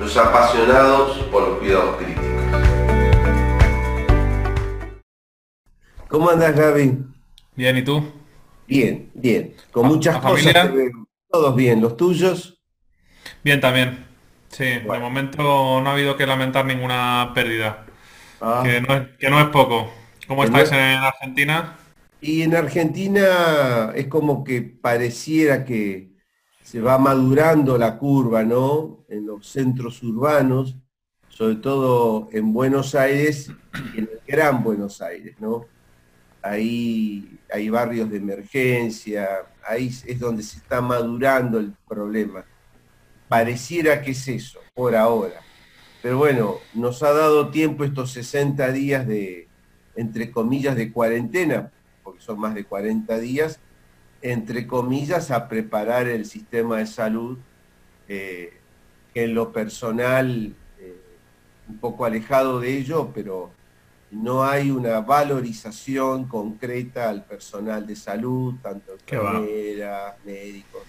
los 0.00 0.16
apasionados 0.16 1.18
por 1.30 1.46
los 1.46 1.58
cuidados 1.58 1.96
críticos. 1.96 2.24
¿Cómo 6.08 6.30
andas, 6.30 6.56
Gaby? 6.56 6.98
Bien, 7.54 7.76
¿y 7.76 7.82
tú? 7.82 8.02
Bien, 8.66 9.10
bien. 9.12 9.54
Con 9.70 9.86
muchas 9.86 10.16
cosas. 10.18 10.70
Todos 11.28 11.54
bien, 11.54 11.82
¿los 11.82 11.96
tuyos? 11.98 12.58
Bien, 13.44 13.60
también. 13.60 14.06
Sí, 14.48 14.64
de 14.64 14.98
momento 14.98 15.80
no 15.80 15.90
ha 15.90 15.92
habido 15.92 16.16
que 16.16 16.26
lamentar 16.26 16.64
ninguna 16.64 17.30
pérdida. 17.34 17.84
Ah. 18.40 18.62
Que, 18.64 18.80
no 18.80 19.38
es, 19.40 19.48
poco. 19.48 19.92
¿Cómo 20.26 20.44
estáis 20.44 20.72
en 20.72 20.78
Argentina? 20.78 21.76
Y 22.22 22.42
en 22.42 22.56
Argentina 22.56 23.92
es 23.94 24.06
como 24.08 24.44
que 24.44 24.62
pareciera 24.62 25.64
que 25.64 26.09
se 26.70 26.80
va 26.80 26.98
madurando 26.98 27.76
la 27.76 27.98
curva, 27.98 28.44
¿no? 28.44 29.04
En 29.08 29.26
los 29.26 29.44
centros 29.48 30.04
urbanos, 30.04 30.76
sobre 31.28 31.56
todo 31.56 32.28
en 32.30 32.52
Buenos 32.52 32.94
Aires 32.94 33.50
y 33.92 33.98
en 33.98 34.04
el 34.04 34.20
Gran 34.24 34.62
Buenos 34.62 35.02
Aires, 35.02 35.34
¿no? 35.40 35.66
Ahí 36.40 37.40
hay 37.52 37.68
barrios 37.70 38.08
de 38.08 38.18
emergencia, 38.18 39.28
ahí 39.66 39.88
es 40.06 40.20
donde 40.20 40.44
se 40.44 40.58
está 40.58 40.80
madurando 40.80 41.58
el 41.58 41.74
problema. 41.88 42.44
Pareciera 43.26 44.00
que 44.00 44.12
es 44.12 44.28
eso, 44.28 44.60
por 44.72 44.94
ahora. 44.94 45.40
Pero 46.00 46.18
bueno, 46.18 46.58
nos 46.72 47.02
ha 47.02 47.12
dado 47.12 47.50
tiempo 47.50 47.82
estos 47.82 48.12
60 48.12 48.70
días 48.70 49.08
de, 49.08 49.48
entre 49.96 50.30
comillas, 50.30 50.76
de 50.76 50.92
cuarentena, 50.92 51.72
porque 52.04 52.20
son 52.20 52.38
más 52.38 52.54
de 52.54 52.62
40 52.62 53.18
días, 53.18 53.58
entre 54.22 54.66
comillas, 54.66 55.30
a 55.30 55.48
preparar 55.48 56.08
el 56.08 56.26
sistema 56.26 56.78
de 56.78 56.86
salud, 56.86 57.38
eh, 58.08 58.52
que 59.14 59.24
en 59.24 59.34
lo 59.34 59.52
personal, 59.52 60.54
eh, 60.78 61.00
un 61.68 61.78
poco 61.78 62.04
alejado 62.04 62.60
de 62.60 62.76
ello, 62.76 63.10
pero 63.14 63.50
no 64.10 64.44
hay 64.44 64.70
una 64.70 65.00
valorización 65.00 66.26
concreta 66.26 67.08
al 67.08 67.24
personal 67.24 67.86
de 67.86 67.96
salud, 67.96 68.54
tanto 68.62 68.92
enfermeras, 68.92 70.14
médicos, 70.24 70.82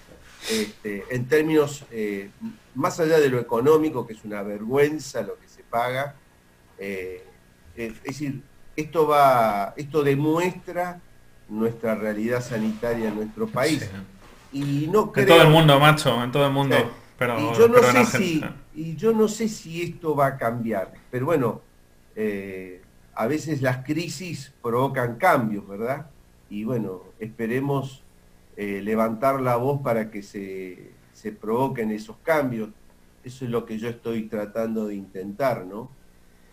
este, 0.50 1.06
en 1.10 1.28
términos, 1.28 1.86
eh, 1.92 2.32
más 2.74 3.00
allá 3.00 3.20
de 3.20 3.30
lo 3.30 3.40
económico, 3.40 4.06
que 4.06 4.14
es 4.14 4.24
una 4.26 4.42
vergüenza 4.42 5.22
lo 5.22 5.38
que 5.38 5.48
se 5.48 5.64
paga, 5.64 6.16
es 6.80 8.04
decir, 8.04 8.42
esto, 8.76 9.08
va, 9.08 9.76
esto 9.78 10.02
demuestra 10.02 11.00
nuestra 11.52 11.96
realidad 11.96 12.42
sanitaria 12.42 13.10
en 13.10 13.16
nuestro 13.16 13.48
país. 13.48 13.90
Y 14.54 14.88
no 14.92 15.12
En 15.16 15.26
todo 15.28 15.42
el 15.42 15.50
mundo, 15.50 15.80
macho, 15.80 16.24
en 16.24 16.32
todo 16.32 16.46
el 16.48 16.54
mundo. 16.54 16.76
Pero, 17.18 17.40
y, 17.40 17.58
yo 17.58 17.68
no 17.68 17.84
sé 17.84 18.06
si, 18.06 18.44
y 18.74 18.96
yo 18.96 19.12
no 19.14 19.28
sé 19.28 19.48
si 19.48 19.84
esto 19.84 20.16
va 20.16 20.28
a 20.28 20.38
cambiar, 20.38 20.92
pero 21.12 21.28
bueno, 21.28 21.62
eh, 22.16 22.82
a 23.14 23.28
veces 23.28 23.62
las 23.62 23.86
crisis 23.86 24.52
provocan 24.62 25.18
cambios, 25.18 25.68
¿verdad? 25.68 26.08
Y 26.50 26.64
bueno, 26.64 27.04
esperemos 27.20 28.02
eh, 28.58 28.82
levantar 28.82 29.40
la 29.40 29.58
voz 29.58 29.82
para 29.82 30.10
que 30.10 30.24
se, 30.24 30.92
se 31.14 31.32
provoquen 31.32 31.92
esos 31.92 32.18
cambios. 32.24 32.70
Eso 33.24 33.46
es 33.46 33.52
lo 33.52 33.66
que 33.66 33.78
yo 33.78 33.88
estoy 33.88 34.24
tratando 34.24 34.88
de 34.88 34.96
intentar, 34.96 35.66
¿no? 35.66 35.92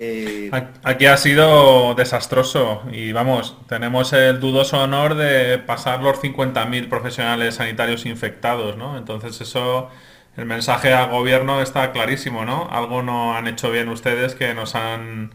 Eh, 0.01 0.51
aquí 0.85 1.07
ha 1.07 1.17
sido 1.17 1.95
desastroso 1.95 2.83
y 2.93 3.11
vamos, 3.13 3.59
tenemos 3.69 4.13
el 4.13 4.39
dudoso 4.39 4.81
honor 4.81 5.17
de 5.17 5.59
pasar 5.59 6.03
los 6.03 6.23
50.000 6.23 6.89
profesionales 6.89 7.57
sanitarios 7.57 8.07
infectados, 8.07 8.77
¿no? 8.77 8.97
Entonces 8.97 9.41
eso, 9.41 9.91
el 10.37 10.47
mensaje 10.47 10.93
al 10.93 11.11
gobierno 11.11 11.61
está 11.61 11.91
clarísimo, 11.91 12.45
¿no? 12.45 12.69
Algo 12.71 13.03
no 13.03 13.35
han 13.35 13.49
hecho 13.49 13.73
bien 13.73 13.89
ustedes 13.89 14.37
que 14.37 14.55
nos 14.55 14.77
han, 14.77 15.31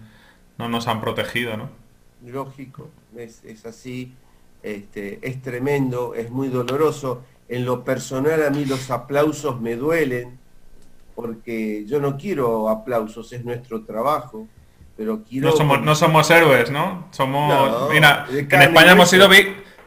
no 0.57 0.69
nos 0.69 0.87
han 0.87 1.01
protegido, 1.01 1.57
¿no? 1.57 1.69
Lógico, 2.25 2.89
es, 3.17 3.43
así, 3.65 4.13
este, 4.61 5.19
es 5.27 5.41
tremendo, 5.41 6.15
es 6.15 6.29
muy 6.29 6.47
doloroso. 6.47 7.25
En 7.49 7.65
lo 7.65 7.83
personal 7.83 8.41
a 8.43 8.49
mí 8.49 8.63
los 8.63 8.89
aplausos 8.91 9.59
me 9.59 9.75
duelen, 9.75 10.39
porque 11.15 11.85
yo 11.85 11.99
no 11.99 12.17
quiero 12.17 12.69
aplausos, 12.69 13.31
es 13.33 13.43
nuestro 13.45 13.83
trabajo, 13.83 14.47
pero 14.95 15.23
quiero... 15.23 15.49
No 15.49 15.55
somos, 15.55 15.81
no 15.81 15.95
somos 15.95 16.29
héroes, 16.31 16.71
¿no? 16.71 17.07
Somos... 17.11 17.91
mira, 17.91 18.25
en 18.31 18.61
España 18.61 18.91
hemos 18.91 19.09
sido 19.09 19.29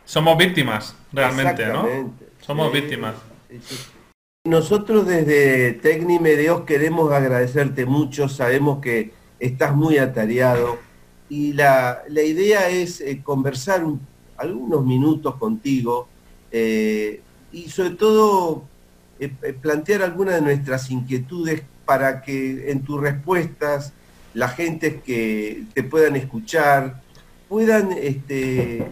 somos 0.05 0.39
víctimas, 0.39 0.95
realmente, 1.13 1.67
¿no? 1.67 1.87
Somos 2.41 2.73
víctimas. 2.73 3.15
Nosotros 4.45 5.07
desde 5.07 5.73
Tecni 5.73 6.21
Medios 6.21 6.63
queremos 6.63 7.13
agradecerte 7.13 7.85
mucho, 7.85 8.29
sabemos 8.29 8.81
que 8.81 9.13
estás 9.41 9.75
muy 9.75 9.99
atareado 9.99 10.79
y 11.29 11.53
la, 11.53 12.05
idea 12.09 12.69
es 12.69 13.01
eh, 13.01 13.21
conversar 13.25 13.85
algunos 14.37 14.85
minutos 14.85 15.35
contigo 15.35 16.09
eh, 16.53 17.21
y 17.51 17.69
sobre 17.69 17.91
todo 17.91 18.63
eh, 19.19 19.33
eh, 19.43 19.53
plantear 19.55 20.03
algunas 20.03 20.35
de 20.35 20.43
nuestras 20.43 20.91
inquietudes 20.91 21.63
para 21.87 22.21
que 22.21 22.71
en 22.71 22.83
tus 22.83 23.01
respuestas 23.01 23.93
la 24.35 24.49
gente 24.49 25.01
que 25.01 25.65
te 25.73 25.83
puedan 25.83 26.17
escuchar 26.17 27.01
puedan, 27.49 27.93
este, 27.93 28.87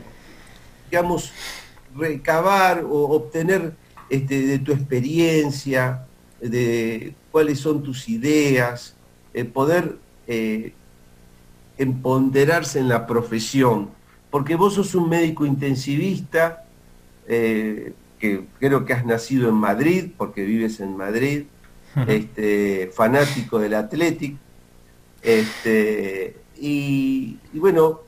digamos, 0.91 1.33
recabar 1.95 2.85
o 2.85 3.11
obtener 3.11 3.75
este, 4.09 4.47
de 4.47 4.59
tu 4.61 4.73
experiencia, 4.73 6.07
de 6.41 7.15
cuáles 7.31 7.59
son 7.59 7.83
tus 7.83 8.09
ideas, 8.09 8.97
eh, 9.35 9.45
poder 9.45 9.99
empoderarse 11.77 12.79
en 12.79 12.89
la 12.89 13.06
profesión, 13.06 13.91
porque 14.31 14.55
vos 14.55 14.75
sos 14.75 14.95
un 14.95 15.11
médico 15.11 15.45
intensivista, 15.45 16.65
creo 18.59 18.85
que 18.85 18.93
has 18.93 19.05
nacido 19.05 19.49
en 19.49 19.55
Madrid, 19.55 20.12
porque 20.17 20.45
vives 20.45 20.81
en 20.81 20.97
Madrid, 20.97 21.45
este, 22.09 22.91
fanático 22.95 23.59
del 23.59 23.75
Athletic, 23.75 24.37
este, 25.23 26.37
y, 26.57 27.39
bueno, 27.55 28.01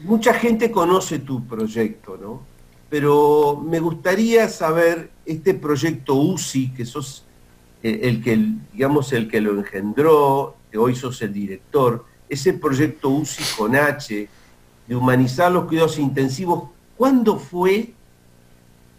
mucha 0.00 0.34
gente 0.34 0.70
conoce 0.70 1.18
tu 1.18 1.46
proyecto, 1.46 2.16
¿no? 2.16 2.42
Pero 2.88 3.62
me 3.64 3.80
gustaría 3.80 4.48
saber 4.48 5.10
este 5.26 5.54
proyecto 5.54 6.14
UCI, 6.14 6.70
que 6.70 6.86
sos 6.86 7.24
eh, 7.82 8.00
el 8.04 8.22
que, 8.22 8.38
digamos, 8.72 9.12
el 9.12 9.28
que 9.28 9.40
lo 9.40 9.52
engendró, 9.58 10.56
que 10.70 10.78
hoy 10.78 10.94
sos 10.94 11.20
el 11.22 11.32
director, 11.32 12.04
ese 12.28 12.54
proyecto 12.54 13.10
UCI 13.10 13.44
con 13.56 13.76
H, 13.76 14.28
de 14.86 14.96
humanizar 14.96 15.52
los 15.52 15.66
cuidados 15.66 15.98
intensivos, 15.98 16.70
¿cuándo 16.96 17.38
fue 17.38 17.92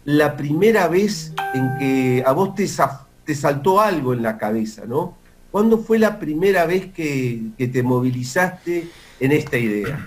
la 0.04 0.36
primera 0.36 0.88
vez 0.88 1.32
en 1.54 1.78
que 1.78 2.22
a 2.26 2.32
vos 2.32 2.54
te, 2.54 2.66
te 3.24 3.34
saltó 3.34 3.80
algo 3.80 4.12
en 4.12 4.22
la 4.22 4.38
cabeza, 4.38 4.82
¿no? 4.86 5.18
¿Cuándo 5.50 5.78
fue 5.78 5.98
la 5.98 6.18
primera 6.18 6.64
vez 6.64 6.86
que, 6.92 7.40
te 7.58 7.82
movilizaste 7.82 8.88
en 9.18 9.32
esta 9.32 9.58
idea? 9.58 10.06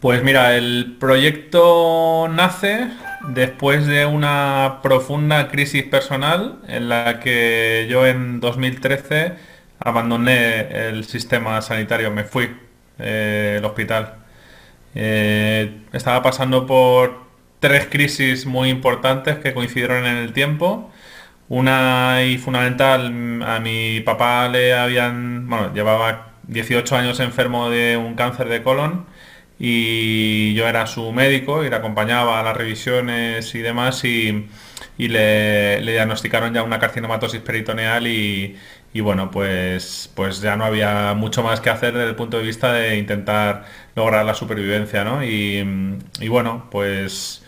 Pues 0.00 0.22
mira, 0.22 0.56
el 0.56 0.96
proyecto 0.98 2.28
nace 2.30 2.90
después 3.28 3.86
de 3.86 4.06
una 4.06 4.80
profunda 4.82 5.48
crisis 5.48 5.82
personal 5.84 6.58
en 6.68 6.88
la 6.88 7.20
que 7.20 7.86
yo 7.90 8.06
en 8.06 8.40
2013 8.40 9.34
abandoné 9.78 10.88
el 10.88 11.04
sistema 11.04 11.60
sanitario, 11.62 12.10
me 12.10 12.24
fui 12.24 12.50
eh, 12.98 13.52
del 13.54 13.64
hospital. 13.64 14.16
Eh, 14.94 15.82
estaba 15.92 16.22
pasando 16.22 16.66
por 16.66 17.29
tres 17.60 17.86
crisis 17.90 18.46
muy 18.46 18.70
importantes 18.70 19.38
que 19.38 19.54
coincidieron 19.54 20.06
en 20.06 20.16
el 20.16 20.32
tiempo. 20.32 20.90
Una 21.48 22.22
y 22.24 22.38
fundamental, 22.38 23.42
a 23.46 23.60
mi 23.60 24.00
papá 24.00 24.48
le 24.48 24.74
habían, 24.74 25.48
bueno, 25.48 25.72
llevaba 25.74 26.32
18 26.48 26.96
años 26.96 27.20
enfermo 27.20 27.70
de 27.70 27.96
un 27.96 28.14
cáncer 28.14 28.48
de 28.48 28.62
colon 28.62 29.06
y 29.58 30.54
yo 30.54 30.68
era 30.68 30.86
su 30.86 31.12
médico 31.12 31.64
y 31.64 31.70
le 31.70 31.76
acompañaba 31.76 32.40
a 32.40 32.42
las 32.42 32.56
revisiones 32.56 33.54
y 33.54 33.58
demás 33.60 34.04
y, 34.04 34.48
le, 34.98 35.80
diagnosticaron 35.82 36.54
ya 36.54 36.62
una 36.62 36.78
carcinomatosis 36.78 37.40
peritoneal 37.40 38.06
y, 38.06 38.56
y 38.92 39.00
bueno, 39.00 39.30
pues, 39.30 40.10
pues 40.14 40.40
ya 40.40 40.56
no 40.56 40.64
había 40.64 41.14
mucho 41.14 41.42
más 41.42 41.60
que 41.60 41.70
hacer 41.70 41.94
desde 41.94 42.10
el 42.10 42.16
punto 42.16 42.38
de 42.38 42.44
vista 42.44 42.72
de 42.72 42.96
intentar 42.98 43.64
lograr 43.96 44.24
la 44.24 44.34
supervivencia, 44.34 45.04
¿no? 45.04 45.24
Y, 45.24 45.98
y 46.20 46.28
bueno, 46.28 46.68
pues 46.70 47.42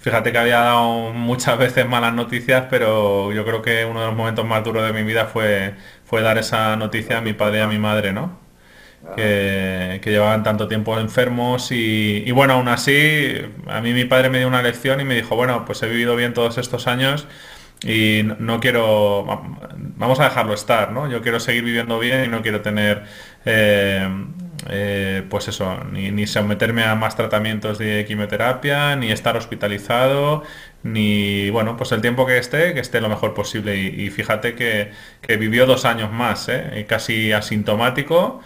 fíjate 0.00 0.32
que 0.32 0.38
había 0.38 0.60
dado 0.60 1.12
muchas 1.12 1.58
veces 1.58 1.86
malas 1.86 2.14
noticias, 2.14 2.66
pero 2.70 3.32
yo 3.32 3.44
creo 3.44 3.62
que 3.62 3.84
uno 3.84 4.00
de 4.00 4.06
los 4.06 4.16
momentos 4.16 4.44
más 4.46 4.64
duros 4.64 4.84
de 4.84 4.92
mi 4.92 5.02
vida 5.04 5.26
fue, 5.26 5.74
dar 6.10 6.38
esa 6.38 6.76
noticia 6.76 7.18
a 7.18 7.20
mi 7.20 7.32
padre 7.32 7.58
y 7.58 7.62
a 7.62 7.68
mi 7.68 7.78
madre, 7.78 8.12
¿no? 8.12 8.38
Que, 9.16 10.00
llevaban 10.04 10.42
tanto 10.42 10.68
tiempo 10.68 10.98
enfermos 10.98 11.72
y, 11.72 12.22
y, 12.26 12.30
bueno, 12.32 12.54
aún 12.54 12.68
así, 12.68 13.34
a 13.66 13.80
mí 13.80 13.92
mi 13.92 14.04
padre 14.04 14.30
me 14.30 14.38
dio 14.38 14.48
una 14.48 14.62
lección 14.62 15.00
y 15.00 15.04
me 15.04 15.14
dijo, 15.14 15.36
bueno, 15.36 15.64
pues 15.64 15.82
he 15.82 15.88
vivido 15.88 16.16
bien 16.16 16.34
todos 16.34 16.58
estos 16.58 16.86
años 16.86 17.26
y 17.82 18.22
no, 18.38 18.60
quiero, 18.60 19.24
vamos 19.96 20.20
a 20.20 20.24
dejarlo 20.24 20.52
estar, 20.52 20.92
¿no? 20.92 21.10
Yo 21.10 21.22
quiero 21.22 21.40
seguir 21.40 21.64
viviendo 21.64 21.98
bien 21.98 22.24
y 22.24 22.28
no 22.28 22.42
quiero 22.42 22.60
tener, 22.60 23.04
eh, 23.46 24.06
eh, 24.68 25.22
pues 25.28 25.48
eso, 25.48 25.84
ni, 25.92 26.26
someterme 26.26 26.84
a 26.84 26.94
más 26.94 27.16
tratamientos 27.16 27.78
de 27.78 28.04
quimioterapia, 28.06 28.96
ni 28.96 29.10
estar 29.10 29.36
hospitalizado, 29.36 30.42
ni, 30.82 31.50
bueno, 31.50 31.76
pues 31.76 31.92
el 31.92 32.00
tiempo 32.00 32.26
que 32.26 32.38
esté, 32.38 32.74
que 32.74 32.80
esté 32.80 33.00
lo 33.00 33.08
mejor 33.08 33.34
posible. 33.34 33.76
Y, 33.76 34.10
fíjate 34.10 34.54
que, 34.54 34.92
vivió 35.36 35.66
dos 35.66 35.84
años 35.84 36.12
más, 36.12 36.48
¿eh? 36.48 36.84
casi 36.88 37.32
asintomático 37.32 38.40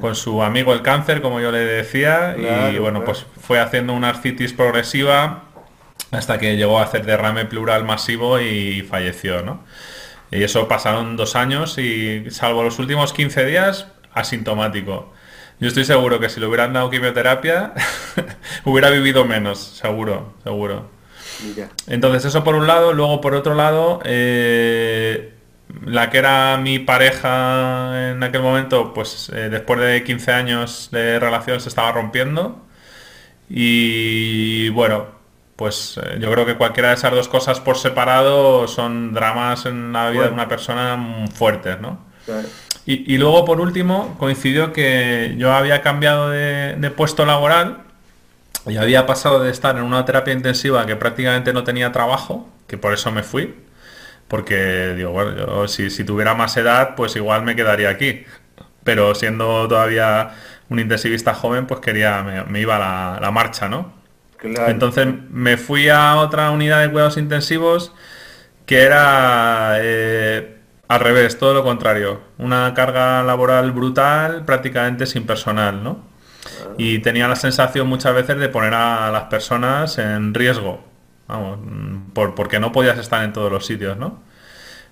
con 0.00 0.14
su 0.14 0.42
amigo 0.42 0.72
el 0.72 0.82
cáncer, 0.82 1.22
como 1.22 1.40
yo 1.40 1.50
le 1.50 1.60
decía, 1.60 2.36
y 2.72 2.78
bueno, 2.78 3.04
pues 3.04 3.24
fue 3.40 3.60
haciendo 3.60 3.92
una 3.94 4.10
artritis 4.10 4.52
progresiva 4.52 5.44
hasta 6.10 6.38
que 6.38 6.56
llegó 6.56 6.78
a 6.78 6.84
hacer 6.84 7.04
derrame 7.04 7.44
pleural 7.44 7.84
masivo 7.84 8.40
y 8.40 8.82
falleció, 8.82 9.42
¿no? 9.42 9.64
Y 10.30 10.42
eso 10.42 10.68
pasaron 10.68 11.16
dos 11.16 11.36
años 11.36 11.78
y 11.78 12.30
salvo 12.30 12.62
los 12.62 12.78
últimos 12.78 13.12
15 13.12 13.46
días, 13.46 13.86
asintomático. 14.12 15.12
Yo 15.60 15.68
estoy 15.68 15.84
seguro 15.84 16.20
que 16.20 16.28
si 16.28 16.38
le 16.38 16.46
hubieran 16.46 16.72
dado 16.72 16.90
quimioterapia, 16.90 17.72
hubiera 18.64 18.90
vivido 18.90 19.24
menos, 19.24 19.58
seguro, 19.58 20.34
seguro. 20.44 20.88
Entonces 21.86 22.24
eso 22.24 22.44
por 22.44 22.54
un 22.54 22.66
lado, 22.66 22.92
luego 22.92 23.20
por 23.20 23.34
otro 23.34 23.54
lado, 23.54 24.00
eh, 24.04 25.34
la 25.84 26.10
que 26.10 26.18
era 26.18 26.56
mi 26.58 26.78
pareja 26.78 28.10
en 28.10 28.22
aquel 28.22 28.42
momento, 28.42 28.94
pues 28.94 29.30
eh, 29.34 29.48
después 29.48 29.80
de 29.80 30.04
15 30.04 30.32
años 30.32 30.88
de 30.92 31.18
relación 31.18 31.60
se 31.60 31.68
estaba 31.68 31.92
rompiendo. 31.92 32.64
Y 33.48 34.68
bueno, 34.70 35.06
pues 35.56 35.98
eh, 36.02 36.18
yo 36.20 36.30
creo 36.30 36.46
que 36.46 36.56
cualquiera 36.56 36.90
de 36.90 36.94
esas 36.94 37.12
dos 37.12 37.28
cosas 37.28 37.60
por 37.60 37.78
separado 37.78 38.68
son 38.68 39.12
dramas 39.12 39.66
en 39.66 39.92
la 39.92 40.10
vida 40.10 40.28
de 40.28 40.32
una 40.32 40.48
persona 40.48 41.26
fuertes, 41.34 41.80
¿no? 41.80 42.06
Y, 42.90 43.18
luego, 43.18 43.44
por 43.44 43.60
último, 43.60 44.16
coincidió 44.18 44.72
que 44.72 45.34
yo 45.36 45.52
había 45.52 45.82
cambiado 45.82 46.30
de, 46.30 46.90
puesto 46.96 47.26
laboral 47.26 47.82
y 48.66 48.78
había 48.78 49.04
pasado 49.04 49.42
de 49.42 49.50
estar 49.50 49.76
en 49.76 49.82
una 49.82 50.06
terapia 50.06 50.32
intensiva 50.32 50.86
que 50.86 50.96
prácticamente 50.96 51.52
no 51.52 51.64
tenía 51.64 51.92
trabajo, 51.92 52.48
que 52.66 52.78
por 52.78 52.94
eso 52.94 53.12
me 53.12 53.22
fui, 53.22 53.54
porque 54.26 54.94
digo, 54.96 55.10
bueno, 55.10 55.68
si, 55.68 55.90
tuviera 56.04 56.34
más 56.34 56.56
edad, 56.56 56.94
pues 56.96 57.14
igual 57.16 57.42
me 57.42 57.54
quedaría 57.54 57.90
aquí. 57.90 58.24
Pero 58.84 59.14
siendo 59.14 59.68
todavía 59.68 60.30
un 60.70 60.78
intensivista 60.78 61.34
joven, 61.34 61.66
pues 61.66 61.80
quería, 61.80 62.22
me, 62.48 62.58
iba 62.58 62.78
la 63.20 63.30
marcha, 63.30 63.68
¿no? 63.68 63.92
Entonces 64.42 65.08
me 65.30 65.56
fui 65.56 65.88
a 65.88 66.16
otra 66.16 66.50
unidad 66.50 66.80
de 66.80 66.90
cuidados 66.90 67.16
intensivos 67.16 67.92
que 68.66 68.82
era 68.82 69.78
eh, 69.80 70.57
al 70.88 71.00
revés, 71.00 71.38
todo 71.38 71.54
lo 71.54 71.62
contrario. 71.62 72.20
Una 72.38 72.72
carga 72.74 73.22
laboral 73.22 73.72
brutal, 73.72 74.44
prácticamente 74.44 75.06
sin 75.06 75.26
personal, 75.26 75.84
¿no? 75.84 76.00
Ah. 76.46 76.74
Y 76.78 77.00
tenía 77.00 77.28
la 77.28 77.36
sensación 77.36 77.86
muchas 77.86 78.14
veces 78.14 78.38
de 78.38 78.48
poner 78.48 78.74
a 78.74 79.10
las 79.10 79.24
personas 79.24 79.98
en 79.98 80.34
riesgo, 80.34 80.84
vamos, 81.26 81.58
por, 82.14 82.34
porque 82.34 82.58
no 82.58 82.72
podías 82.72 82.98
estar 82.98 83.22
en 83.24 83.32
todos 83.32 83.52
los 83.52 83.66
sitios, 83.66 83.96
¿no? 83.98 84.26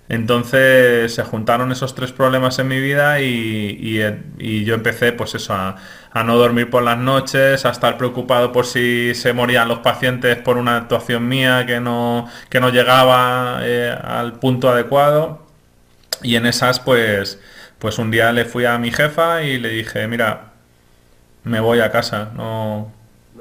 Entonces 0.09 1.13
se 1.13 1.23
juntaron 1.23 1.71
esos 1.71 1.93
tres 1.93 2.13
problemas 2.13 2.59
en 2.59 2.69
mi 2.69 2.79
vida 2.79 3.19
y, 3.19 3.99
yo 4.65 4.73
empecé 4.75 5.11
pues 5.11 5.35
eso, 5.35 5.53
a, 5.53 5.75
no 6.23 6.37
dormir 6.37 6.69
por 6.69 6.83
las 6.83 6.97
noches, 6.97 7.65
a 7.65 7.69
estar 7.71 7.97
preocupado 7.97 8.51
por 8.51 8.65
si 8.65 9.13
se 9.15 9.33
morían 9.33 9.67
los 9.67 9.79
pacientes 9.79 10.37
por 10.37 10.57
una 10.57 10.77
actuación 10.77 11.27
mía 11.27 11.65
que 11.65 11.79
no, 11.79 12.27
que 12.49 12.59
no 12.59 12.69
llegaba 12.69 13.59
eh, 13.63 13.95
al 14.01 14.39
punto 14.39 14.69
adecuado. 14.69 15.46
Y 16.23 16.35
en 16.35 16.45
esas 16.45 16.79
pues, 16.79 17.39
pues 17.79 17.97
un 17.99 18.11
día 18.11 18.31
le 18.31 18.45
fui 18.45 18.65
a 18.65 18.77
mi 18.77 18.91
jefa 18.91 19.43
y 19.43 19.57
le 19.57 19.69
dije, 19.69 20.07
mira, 20.07 20.53
me 21.43 21.59
voy 21.59 21.79
a 21.79 21.91
casa, 21.91 22.31
no, 22.35 22.91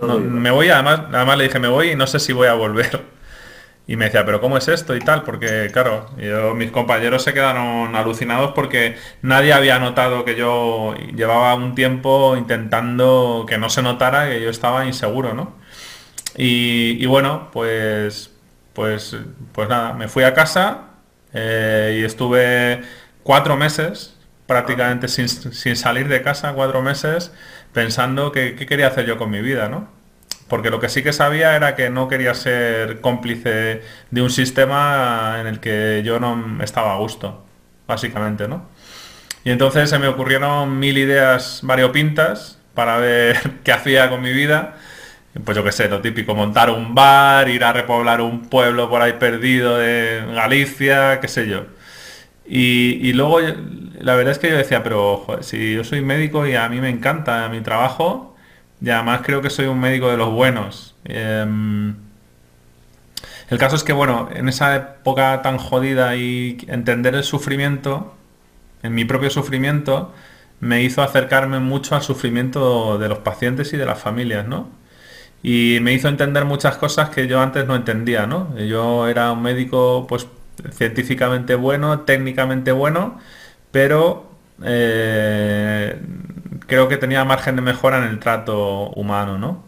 me 0.01 0.51
voy, 0.51 0.69
además, 0.69 1.03
además 1.13 1.39
le 1.39 1.45
dije, 1.45 1.59
me 1.59 1.69
voy 1.69 1.91
y 1.93 1.97
no 1.97 2.07
sé 2.07 2.21
si 2.21 2.33
voy 2.33 2.49
a 2.49 2.55
volver. 2.55 3.17
Y 3.89 3.95
me 3.95 4.07
decía, 4.07 4.25
pero 4.27 4.41
¿cómo 4.41 4.59
es 4.59 4.67
esto 4.67 4.97
y 4.97 4.99
tal? 4.99 5.23
Porque, 5.23 5.71
claro, 5.73 6.11
mis 6.57 6.73
compañeros 6.73 7.23
se 7.23 7.33
quedaron 7.33 7.95
alucinados 7.95 8.51
porque 8.53 8.97
nadie 9.23 9.53
había 9.53 9.79
notado 9.79 10.25
que 10.25 10.35
yo 10.35 10.95
llevaba 11.15 11.55
un 11.55 11.77
tiempo 11.77 12.37
intentando 12.37 13.47
que 13.49 13.59
no 13.59 13.71
se 13.71 13.83
notara 13.83 14.29
que 14.29 14.43
yo 14.43 14.51
estaba 14.51 14.87
inseguro, 14.87 15.35
¿no? 15.35 15.55
Y, 16.37 17.07
bueno, 17.07 17.49
pues, 17.53 18.33
pues, 18.73 19.17
pues 19.53 19.69
nada, 19.69 19.93
me 19.93 20.09
fui 20.09 20.25
a 20.25 20.35
casa 20.35 20.81
eh, 21.33 21.99
y 22.01 22.05
estuve 22.05 22.83
cuatro 23.23 23.57
meses 23.57 24.17
prácticamente 24.47 25.09
sin, 25.09 25.77
salir 25.77 26.09
de 26.09 26.23
casa, 26.23 26.53
cuatro 26.53 26.81
meses, 26.83 27.33
pensando 27.73 28.31
qué 28.31 28.55
quería 28.55 28.87
hacer 28.87 29.07
yo 29.07 29.19
con 29.19 29.31
mi 29.31 29.41
vida, 29.41 29.69
¿no? 29.69 29.97
porque 30.49 30.71
lo 30.71 30.81
que 30.81 30.89
sí 30.89 31.03
que 31.03 31.13
sabía 31.13 31.57
era 31.57 31.75
que 31.75 31.91
no 31.91 32.09
quería 32.09 32.35
ser 32.35 33.01
cómplice 33.01 33.83
de 34.11 34.23
un 34.23 34.31
sistema 34.31 35.39
en 35.41 35.47
el 35.47 35.61
que 35.61 36.03
yo 36.05 36.21
no 36.21 36.63
estaba 36.63 36.95
a 36.95 36.99
gusto, 36.99 37.45
básicamente, 37.87 38.47
¿no? 38.47 38.69
Y 39.45 39.51
entonces 39.51 39.91
se 39.91 39.99
me 39.99 40.09
ocurrieron 40.09 40.79
mil 40.79 40.99
ideas 40.99 41.61
variopintas 41.63 42.59
para 42.75 42.99
ver 42.99 43.39
qué 43.65 43.73
hacía 43.73 44.09
con 44.09 44.23
mi 44.23 44.33
vida. 44.33 44.77
Pues 45.45 45.57
yo 45.57 45.65
qué 45.65 45.73
sé, 45.73 45.89
lo 45.89 46.01
típico, 46.01 46.35
montar 46.35 46.71
un 46.71 46.95
bar, 46.95 47.49
ir 47.49 47.65
a 47.65 47.73
repoblar 47.73 48.21
un 48.21 48.49
pueblo 48.49 48.89
por 48.89 49.03
ahí 49.03 49.15
perdido 49.15 49.77
de 49.77 50.25
Galicia, 50.35 51.21
qué 51.21 51.29
sé 51.29 51.49
yo. 51.49 51.67
Y, 52.49 53.13
luego 53.13 53.41
la 53.41 54.15
verdad 54.15 54.33
es 54.33 54.39
que 54.39 54.51
yo 54.51 54.57
decía, 54.57 54.83
pero 54.83 55.27
si 55.41 55.75
yo 55.75 55.85
soy 55.85 56.01
médico 56.01 56.47
y 56.47 56.55
a 56.55 56.69
mí 56.69 56.81
me 56.81 56.89
encanta 56.91 57.49
mi 57.49 57.61
trabajo, 57.61 58.37
y 58.81 58.91
además 58.91 59.23
creo 59.25 59.43
que 59.43 59.51
soy 59.51 59.67
un 59.67 59.81
médico 59.81 60.11
de 60.11 60.17
los 60.17 60.31
buenos. 60.33 60.95
Em, 61.05 61.97
el 63.51 63.59
caso 63.59 63.77
es 63.77 63.85
que, 63.85 63.93
bueno, 63.93 64.29
en 64.33 64.49
esa 64.49 64.77
época 64.77 65.43
tan 65.43 65.59
jodida 65.59 66.17
y 66.17 66.59
entender 66.69 67.15
el 67.15 67.25
sufrimiento, 67.25 68.15
en 68.83 68.95
mi 68.95 69.05
propio 69.05 69.31
sufrimiento, 69.31 70.13
me 70.61 70.83
hizo 70.83 71.03
acercarme 71.03 71.61
mucho 71.61 71.95
al 71.95 72.03
sufrimiento 72.03 72.99
de 72.99 73.09
los 73.09 73.19
pacientes 73.19 73.73
y 73.73 73.77
de 73.77 73.87
las 73.87 73.99
familias, 74.01 74.47
¿no? 74.47 74.69
Y 75.49 75.79
me 75.81 75.93
hizo 75.93 76.09
entender 76.09 76.45
muchas 76.45 76.77
cosas 76.77 77.11
que 77.11 77.29
yo 77.29 77.41
antes 77.41 77.67
no 77.69 77.77
entendía, 77.77 78.27
¿no? 78.27 78.59
Yo 78.59 79.07
era 79.07 79.31
un 79.31 79.43
médico, 79.43 80.05
pues, 80.09 80.27
científicamente 80.73 81.55
bueno, 81.55 82.01
técnicamente 82.01 82.73
bueno, 82.73 83.21
pero 83.71 84.29
eh, 84.65 86.01
creo 86.67 86.89
que 86.89 86.97
tenía 86.97 87.25
margen 87.25 87.55
de 87.57 87.63
mejora 87.63 87.99
en 87.99 88.05
el 88.11 88.19
trato 88.19 88.91
humano, 88.91 89.39
¿no? 89.39 89.65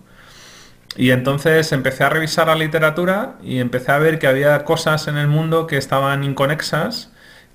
Y 0.96 1.12
entonces 1.12 1.72
empecé 1.72 2.04
a 2.04 2.10
revisar 2.10 2.48
la 2.48 2.56
literatura 2.56 3.36
y 3.42 3.60
empecé 3.60 3.92
a 3.92 3.98
ver 3.98 4.18
que 4.18 4.26
había 4.26 4.64
cosas 4.64 5.08
en 5.08 5.16
el 5.16 5.28
mundo 5.28 5.68
que 5.68 5.76
estaban 5.78 6.24
inconexas, 6.24 7.12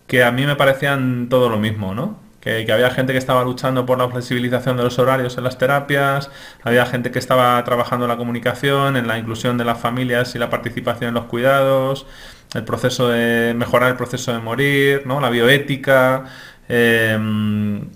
que 0.07 0.23
a 0.23 0.31
mí 0.31 0.45
me 0.45 0.55
parecían 0.55 1.27
todo 1.29 1.49
lo 1.49 1.59
mismo, 1.59 1.93
¿no? 1.95 2.22
Que, 2.43 2.69
había 2.71 2.89
gente 2.89 3.13
que 3.13 3.19
estaba 3.19 3.43
luchando 3.43 3.85
por 3.85 3.97
la 3.97 4.09
flexibilización 4.09 4.75
de 4.75 4.83
los 4.83 4.99
horarios 4.99 5.37
en 5.37 5.45
las 5.45 5.57
terapias, 5.57 6.29
había 6.61 6.85
gente 6.85 7.09
que 7.09 7.19
estaba 7.19 7.63
trabajando 7.63 8.05
en 8.05 8.09
la 8.09 8.17
comunicación, 8.17 8.97
en 8.97 9.07
la 9.07 9.17
inclusión 9.17 9.57
de 9.57 9.63
las 9.63 9.79
familias 9.79 10.35
y 10.35 10.39
la 10.39 10.49
participación 10.49 11.09
en 11.09 11.13
los 11.13 11.25
cuidados, 11.25 12.05
el 12.53 12.65
proceso 12.65 13.07
de 13.07 13.53
mejorar 13.53 13.91
el 13.91 13.95
proceso 13.95 14.33
de 14.33 14.39
morir, 14.39 15.03
¿no? 15.05 15.21
La 15.21 15.29
bioética. 15.29 16.25
Em, 16.67 17.87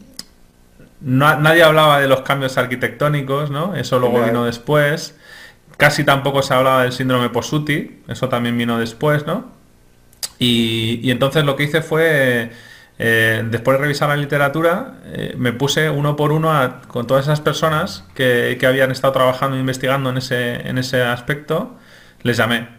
nadie 1.02 1.64
hablaba 1.64 2.00
de 2.00 2.08
los 2.08 2.22
cambios 2.22 2.58
arquitectónicos, 2.58 3.52
¿no? 3.52 3.76
Eso 3.76 4.00
luego 4.00 4.24
vino 4.24 4.46
después. 4.46 5.16
Casi 5.78 6.04
tampoco 6.04 6.42
se 6.42 6.54
hablaba 6.54 6.84
del 6.84 6.92
síndrome 6.92 7.30
Posuti, 7.30 8.02
eso 8.08 8.30
también 8.30 8.58
vino 8.58 8.80
después, 8.80 9.28
¿no? 9.28 9.58
Y, 10.40 11.10
entonces 11.10 11.46
lo 11.46 11.56
que 11.56 11.64
hice 11.64 11.82
fue, 11.82 12.52
eh, 13.00 13.44
después 13.50 13.78
de 13.78 13.82
revisar 13.84 14.10
la 14.10 14.18
literatura, 14.18 14.96
eh, 15.06 15.36
me 15.38 15.54
puse 15.54 15.90
uno 15.90 16.16
por 16.16 16.32
uno 16.32 16.82
con 16.88 17.06
todas 17.06 17.26
esas 17.26 17.42
personas 17.42 18.06
que, 18.16 18.58
habían 18.68 18.92
estado 18.92 19.14
trabajando 19.14 19.58
e 19.58 19.60
investigando 19.60 20.10
en 20.10 20.18
ese, 20.18 20.68
en 20.68 20.78
ese 20.78 21.04
aspecto, 21.04 21.76
les 22.24 22.38
llamé. 22.38 22.70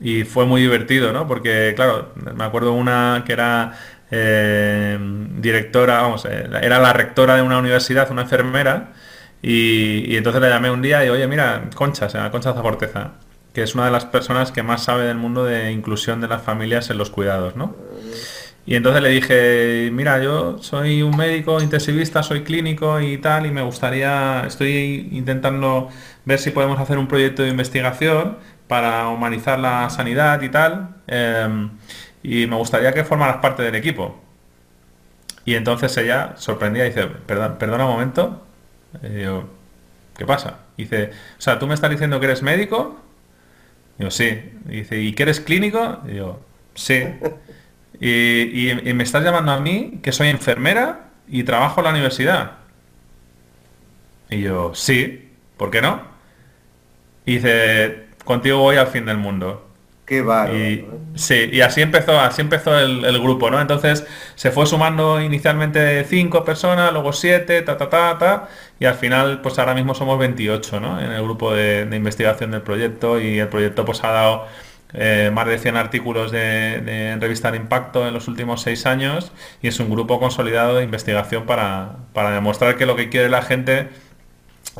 Y 0.00 0.24
fue 0.24 0.44
muy 0.44 0.60
divertido, 0.60 1.12
¿no? 1.12 1.26
Porque, 1.26 1.72
claro, 1.76 2.12
me 2.16 2.44
acuerdo 2.44 2.72
una 2.72 3.22
que 3.24 3.32
era 3.32 3.72
eh, 4.10 4.98
directora, 5.38 6.02
vamos, 6.02 6.24
era 6.26 6.78
la 6.78 6.92
rectora 6.92 7.36
de 7.36 7.42
una 7.42 7.58
universidad, 7.58 8.10
una 8.10 8.22
enfermera, 8.22 8.92
y, 9.40 10.16
entonces 10.16 10.40
le 10.42 10.48
llamé 10.48 10.70
un 10.70 10.82
día 10.82 11.04
y, 11.04 11.08
oye, 11.10 11.26
mira, 11.26 11.68
Concha, 11.74 12.08
se 12.08 12.18
Concha 12.30 12.54
Zaforteza, 12.54 13.12
que 13.52 13.62
es 13.62 13.74
una 13.74 13.86
de 13.86 13.90
las 13.90 14.06
personas 14.06 14.52
que 14.52 14.62
más 14.62 14.84
sabe 14.84 15.04
del 15.04 15.16
mundo 15.18 15.44
de 15.44 15.70
inclusión 15.70 16.20
de 16.20 16.28
las 16.28 16.42
familias 16.42 16.90
en 16.90 16.98
los 16.98 17.10
cuidados, 17.10 17.54
¿no? 17.56 17.76
Y 18.66 18.76
entonces 18.76 19.02
le 19.02 19.10
dije, 19.10 19.90
mira, 19.92 20.22
yo 20.22 20.58
soy 20.62 21.02
un 21.02 21.16
médico 21.16 21.60
intensivista, 21.60 22.22
soy 22.22 22.44
clínico 22.44 23.00
y 23.00 23.18
tal, 23.18 23.46
y 23.46 23.50
me 23.50 23.62
gustaría, 23.62 24.44
estoy 24.46 25.08
intentando 25.12 25.90
ver 26.24 26.38
si 26.38 26.50
podemos 26.50 26.80
hacer 26.80 26.96
un 26.98 27.06
proyecto 27.06 27.42
de 27.42 27.50
investigación 27.50 28.38
para 28.66 29.08
humanizar 29.08 29.58
la 29.58 29.90
sanidad 29.90 30.40
y 30.42 30.48
tal, 30.48 30.96
em, 31.06 31.70
y 32.22 32.46
me 32.46 32.56
gustaría 32.56 32.92
que 32.92 33.04
formaras 33.04 33.36
parte 33.38 33.62
del 33.62 33.74
equipo. 33.74 34.18
Y 35.44 35.54
entonces 35.56 35.96
ella 35.98 36.34
sorprendía 36.36 36.86
y 36.86 36.88
dice, 36.88 37.06
perdón, 37.26 37.56
perdona 37.58 37.84
un 37.84 37.92
momento, 37.92 38.46
y 39.02 39.24
¿qué 40.16 40.24
pasa? 40.26 40.58
dice, 40.76 41.10
o 41.38 41.40
sea, 41.40 41.58
¿tú 41.58 41.66
me 41.66 41.74
estás 41.74 41.90
diciendo 41.90 42.18
que 42.20 42.26
eres 42.26 42.42
médico? 42.42 43.00
Y 43.98 44.04
yo, 44.04 44.10
sí. 44.10 44.52
Y 44.68 44.76
dice, 44.78 45.00
¿y 45.00 45.12
que 45.12 45.22
eres 45.24 45.40
clínico? 45.40 46.00
Y 46.08 46.16
yo, 46.16 46.40
sí. 46.74 47.04
Y, 48.00 48.72
me 48.94 49.04
estás 49.04 49.24
llamando 49.24 49.52
a 49.52 49.60
mí, 49.60 50.00
que 50.02 50.12
soy 50.12 50.28
enfermera 50.28 51.10
y 51.28 51.44
trabajo 51.44 51.80
en 51.80 51.84
la 51.84 51.90
universidad. 51.90 52.52
Y 54.30 54.40
yo, 54.40 54.74
sí, 54.74 55.30
¿por 55.56 55.70
qué 55.70 55.80
no? 55.80 56.02
Y 57.24 57.36
dice, 57.36 58.06
contigo 58.24 58.58
voy 58.58 58.76
al 58.76 58.88
fin 58.88 59.06
del 59.06 59.18
mundo. 59.18 59.70
Qué 60.06 60.20
bárbaro. 60.20 60.58
Y, 60.58 60.86
sí, 61.14 61.48
y 61.50 61.62
así 61.62 61.80
empezó, 61.80 62.20
así 62.20 62.42
empezó 62.42 62.78
el, 62.78 63.22
grupo, 63.22 63.50
¿no? 63.50 63.58
Entonces 63.58 64.06
se 64.34 64.50
fue 64.50 64.66
sumando 64.66 65.20
inicialmente 65.20 66.04
cinco 66.04 66.44
personas, 66.44 66.92
luego 66.92 67.14
siete, 67.14 67.62
ta, 67.62 67.78
ta, 67.78 67.88
ta, 67.88 68.18
ta, 68.18 68.48
y 68.78 68.84
al 68.84 68.96
final, 68.96 69.40
pues 69.40 69.58
ahora 69.58 69.74
mismo 69.74 69.94
somos 69.94 70.18
28, 70.18 70.80
¿no? 70.80 71.00
En 71.00 71.10
el 71.12 71.22
grupo 71.22 71.54
de, 71.54 71.86
de 71.86 71.96
investigación 71.96 72.50
del 72.50 72.60
proyecto 72.60 73.18
y 73.18 73.38
el 73.38 73.48
proyecto 73.48 73.86
pues 73.86 74.04
ha 74.04 74.10
dado 74.10 74.46
eh, 74.94 75.30
más 75.32 75.46
de 75.46 75.58
100 75.58 75.76
artículos 75.76 76.30
de, 76.30 77.16
revista 77.20 77.50
de 77.50 77.56
impacto 77.56 78.06
en 78.06 78.14
los 78.14 78.28
últimos 78.28 78.62
seis 78.62 78.86
años 78.86 79.32
y 79.60 79.68
es 79.68 79.80
un 79.80 79.90
grupo 79.90 80.20
consolidado 80.20 80.76
de 80.76 80.84
investigación 80.84 81.46
para, 81.46 81.96
demostrar 82.32 82.76
que 82.76 82.86
lo 82.86 82.96
que 82.96 83.08
quiere 83.08 83.28
la 83.28 83.42
gente 83.42 83.88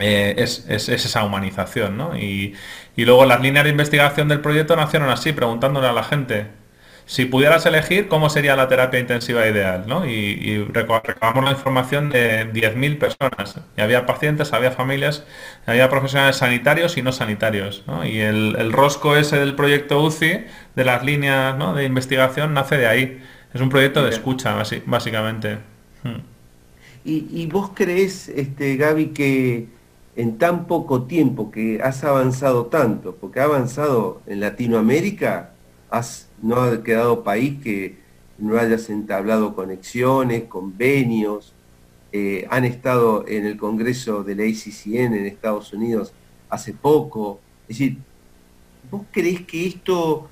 eh, 0.00 0.34
es, 0.38 0.68
esa 0.68 1.24
humanización. 1.24 2.16
Y, 2.16 2.54
y 2.96 3.04
luego 3.04 3.24
las 3.26 3.40
líneas 3.40 3.64
de 3.64 3.70
investigación 3.70 4.28
del 4.28 4.40
proyecto 4.40 4.76
nacieron 4.76 5.10
así, 5.10 5.32
preguntándole 5.32 5.88
a 5.88 5.92
la 5.92 6.04
gente 6.04 6.63
si 7.06 7.26
pudieras 7.26 7.66
elegir 7.66 8.08
cómo 8.08 8.30
sería 8.30 8.56
la 8.56 8.68
terapia 8.68 8.98
intensiva 8.98 9.46
ideal, 9.46 9.84
¿no? 9.86 10.06
Y, 10.06 10.64
recabamos 10.72 11.44
la 11.44 11.50
información 11.50 12.08
de 12.08 12.50
10.000 12.52 12.98
personas. 12.98 13.60
Y 13.76 13.82
había 13.82 14.06
pacientes, 14.06 14.52
había 14.52 14.70
familias, 14.70 15.24
había 15.66 15.90
profesionales 15.90 16.36
sanitarios 16.36 16.96
y 16.96 17.02
no 17.02 17.12
sanitarios, 17.12 17.84
¿no? 17.86 18.06
Y 18.06 18.20
el, 18.20 18.72
rosco 18.72 19.16
ese 19.16 19.38
del 19.38 19.54
proyecto 19.54 20.02
UCI, 20.02 20.44
de 20.74 20.84
las 20.84 21.04
líneas 21.04 21.56
de 21.76 21.84
investigación, 21.84 22.54
nace 22.54 22.78
de 22.78 22.86
ahí. 22.86 23.22
Es 23.52 23.60
un 23.60 23.68
proyecto 23.68 24.02
de 24.02 24.10
escucha, 24.10 24.56
básicamente. 24.86 25.58
Hmm. 26.02 26.20
¿Y, 27.04 27.46
vos 27.46 27.72
crees, 27.74 28.30
este, 28.30 28.76
Gaby, 28.76 29.08
que 29.08 29.68
en 30.16 30.38
tan 30.38 30.66
poco 30.66 31.02
tiempo 31.02 31.50
que 31.50 31.80
has 31.82 32.02
avanzado 32.02 32.66
tanto, 32.66 33.16
porque 33.20 33.40
ha 33.40 33.44
avanzado 33.44 34.22
en 34.26 34.40
Latinoamérica, 34.40 35.50
has 35.90 36.28
no 36.44 36.60
ha 36.60 36.82
quedado 36.82 37.24
país 37.24 37.60
que 37.62 37.96
no 38.36 38.58
hayas 38.58 38.90
entablado 38.90 39.54
conexiones, 39.54 40.44
convenios, 40.44 41.54
eh, 42.12 42.46
han 42.50 42.64
estado 42.64 43.24
en 43.26 43.46
el 43.46 43.56
Congreso 43.56 44.22
de 44.22 44.36
la 44.36 44.42
ACCN 44.44 45.14
en 45.14 45.26
Estados 45.26 45.72
Unidos 45.72 46.12
hace 46.50 46.74
poco. 46.74 47.40
Es 47.62 47.78
decir, 47.78 47.96
¿vos 48.90 49.04
creés 49.10 49.40
que 49.46 49.66
esto, 49.66 50.28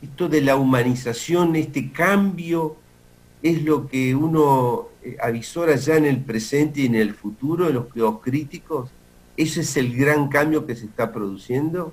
esto 0.00 0.28
de 0.28 0.42
la 0.42 0.54
humanización, 0.54 1.56
este 1.56 1.90
cambio, 1.90 2.76
es 3.42 3.62
lo 3.64 3.88
que 3.88 4.14
uno 4.14 4.88
eh, 5.02 5.16
avisora 5.20 5.74
ya 5.74 5.96
en 5.96 6.06
el 6.06 6.20
presente 6.20 6.82
y 6.82 6.86
en 6.86 6.94
el 6.94 7.14
futuro 7.14 7.66
de 7.66 7.72
los, 7.72 7.86
los 7.96 8.20
críticos? 8.20 8.90
¿Ese 9.36 9.62
es 9.62 9.76
el 9.76 9.96
gran 9.96 10.28
cambio 10.28 10.66
que 10.66 10.76
se 10.76 10.86
está 10.86 11.12
produciendo? 11.12 11.92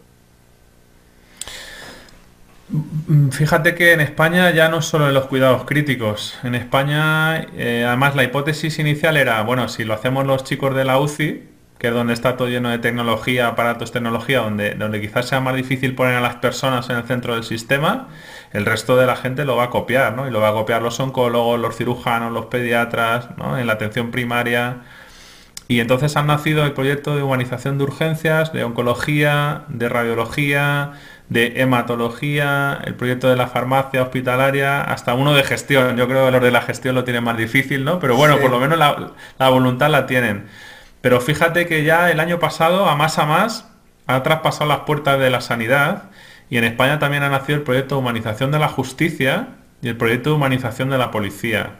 Mm, 2.67 3.29
fíjate 3.29 3.75
que 3.75 3.93
en 3.93 4.01
España 4.01 4.49
ya 4.51 4.69
no 4.69 4.81
solo 4.81 5.07
en 5.07 5.13
los 5.13 5.25
cuidados 5.27 5.65
críticos. 5.65 6.37
En 6.43 6.55
España, 6.55 7.41
eh, 7.55 7.85
además, 7.87 8.15
la 8.15 8.23
hipótesis 8.23 8.79
inicial 8.79 9.17
era, 9.17 9.41
bueno, 9.43 9.69
si 9.69 9.83
lo 9.83 9.93
hacemos 9.93 10.25
los 10.25 10.43
chicos 10.43 10.75
de 10.75 10.85
la 10.85 10.99
UCI, 10.99 11.43
que 11.77 11.87
es 11.89 11.93
donde 11.93 12.13
está 12.13 12.37
todo 12.37 12.47
lleno 12.47 12.69
de 12.69 12.79
tecnología, 12.79 13.47
aparatos, 13.47 13.91
tecnología, 13.91 14.39
donde, 14.39 14.75
donde 14.75 15.01
quizás 15.01 15.27
sea 15.27 15.41
más 15.41 15.55
difícil 15.55 15.93
poner 15.93 16.15
a 16.15 16.21
las 16.21 16.37
personas 16.37 16.89
en 16.89 16.97
el 16.97 17.03
centro 17.03 17.35
del 17.35 17.43
sistema, 17.43 18.07
el 18.53 18.65
resto 18.65 18.95
de 18.95 19.05
la 19.05 19.15
gente 19.15 19.45
lo 19.45 19.57
va 19.57 19.65
a 19.65 19.69
copiar, 19.69 20.13
¿no? 20.15 20.27
Y 20.27 20.31
lo 20.31 20.39
va 20.39 20.49
a 20.49 20.53
copiar 20.53 20.81
los 20.81 20.99
oncólogos, 20.99 21.59
los 21.59 21.75
cirujanos, 21.75 22.31
los 22.31 22.45
pediatras, 22.47 23.37
¿no? 23.37 23.57
En 23.57 23.67
la 23.67 23.73
atención 23.73 24.11
primaria. 24.11 24.83
Y 25.67 25.79
entonces 25.79 26.15
han 26.15 26.27
nacido 26.27 26.63
el 26.63 26.73
proyecto 26.73 27.15
de 27.15 27.23
humanización 27.23 27.77
de 27.77 27.83
urgencias, 27.85 28.53
de 28.53 28.63
oncología, 28.63 29.63
de 29.67 29.89
radiología, 29.89 30.93
de 31.29 31.53
hematología, 31.61 32.79
el 32.85 32.95
proyecto 32.95 33.29
de 33.29 33.35
la 33.35 33.47
farmacia 33.47 34.03
hospitalaria, 34.03 34.81
hasta 34.81 35.15
uno 35.15 35.33
de 35.33 35.43
gestión. 35.43 35.97
Yo 35.97 36.07
creo 36.07 36.25
que 36.25 36.31
los 36.31 36.41
de 36.41 36.51
la 36.51 36.61
gestión 36.61 36.95
lo 36.95 37.03
tienen 37.03 37.23
más 37.23 37.37
difícil, 37.37 37.83
¿no? 37.83 37.99
Pero 37.99 38.15
bueno, 38.15 38.37
por 38.39 38.51
lo 38.51 38.59
menos 38.59 38.77
la, 38.77 39.49
voluntad 39.49 39.89
la 39.89 40.05
tienen. 40.05 40.45
Pero 41.01 41.21
fíjate 41.21 41.65
que 41.67 41.83
ya 41.83 42.11
el 42.11 42.19
año 42.19 42.39
pasado, 42.39 42.87
a 42.87 42.95
más 42.95 43.17
a 43.17 43.25
más, 43.25 43.67
ha 44.07 44.21
traspasado 44.23 44.67
las 44.67 44.79
puertas 44.79 45.19
de 45.19 45.29
la 45.29 45.41
sanidad 45.41 46.03
y 46.49 46.57
en 46.57 46.63
España 46.63 46.99
también 46.99 47.23
ha 47.23 47.29
nacido 47.29 47.57
el 47.57 47.63
proyecto 47.63 47.95
de 47.95 48.01
humanización 48.01 48.51
de 48.51 48.59
la 48.59 48.67
justicia 48.67 49.47
y 49.81 49.87
el 49.87 49.97
proyecto 49.97 50.29
de 50.29 50.35
humanización 50.35 50.89
de 50.89 50.97
la 50.97 51.09
policía. 51.09 51.71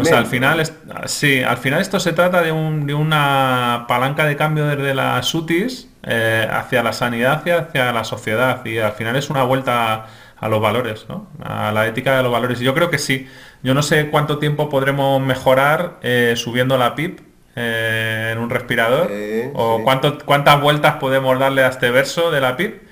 O 0.00 0.04
sea, 0.04 0.18
al 0.18 0.26
final, 0.26 0.62
sí, 1.06 1.42
al 1.42 1.58
final 1.58 1.80
esto 1.80 2.00
se 2.00 2.12
trata 2.12 2.42
de, 2.42 2.52
una 2.52 3.84
palanca 3.88 4.24
de 4.24 4.36
cambio 4.36 4.66
desde 4.66 4.94
las 4.94 5.32
UTIs 5.34 5.88
eh, 6.06 6.46
hacia 6.48 6.82
la 6.84 6.92
sanidad 6.92 7.42
y 7.44 7.50
hacia 7.50 7.92
la 7.92 8.04
sociedad. 8.04 8.64
Y 8.64 8.78
al 8.78 8.92
final 8.92 9.16
es 9.16 9.28
una 9.28 9.42
vuelta 9.42 10.06
a, 10.38 10.48
los 10.48 10.60
valores, 10.60 11.06
¿no? 11.08 11.28
A 11.42 11.72
la 11.72 11.86
ética 11.86 12.16
de 12.16 12.22
los 12.22 12.30
valores. 12.30 12.60
Y 12.60 12.64
yo 12.64 12.74
creo 12.74 12.90
que 12.90 12.98
sí. 12.98 13.28
Yo 13.62 13.74
no 13.74 13.82
sé 13.82 14.08
cuánto 14.08 14.38
tiempo 14.38 14.68
podremos 14.68 15.20
mejorar 15.20 15.98
eh, 16.02 16.34
subiendo 16.36 16.78
la 16.78 16.94
PIP 16.94 17.20
eh, 17.56 18.30
en 18.32 18.38
un 18.38 18.50
respirador 18.50 19.10
o 19.54 19.82
cuántas 19.82 20.60
vueltas 20.60 20.96
podemos 20.96 21.38
darle 21.38 21.64
a 21.64 21.68
este 21.68 21.90
verso 21.90 22.30
de 22.30 22.40
la 22.40 22.56
PIP. 22.56 22.82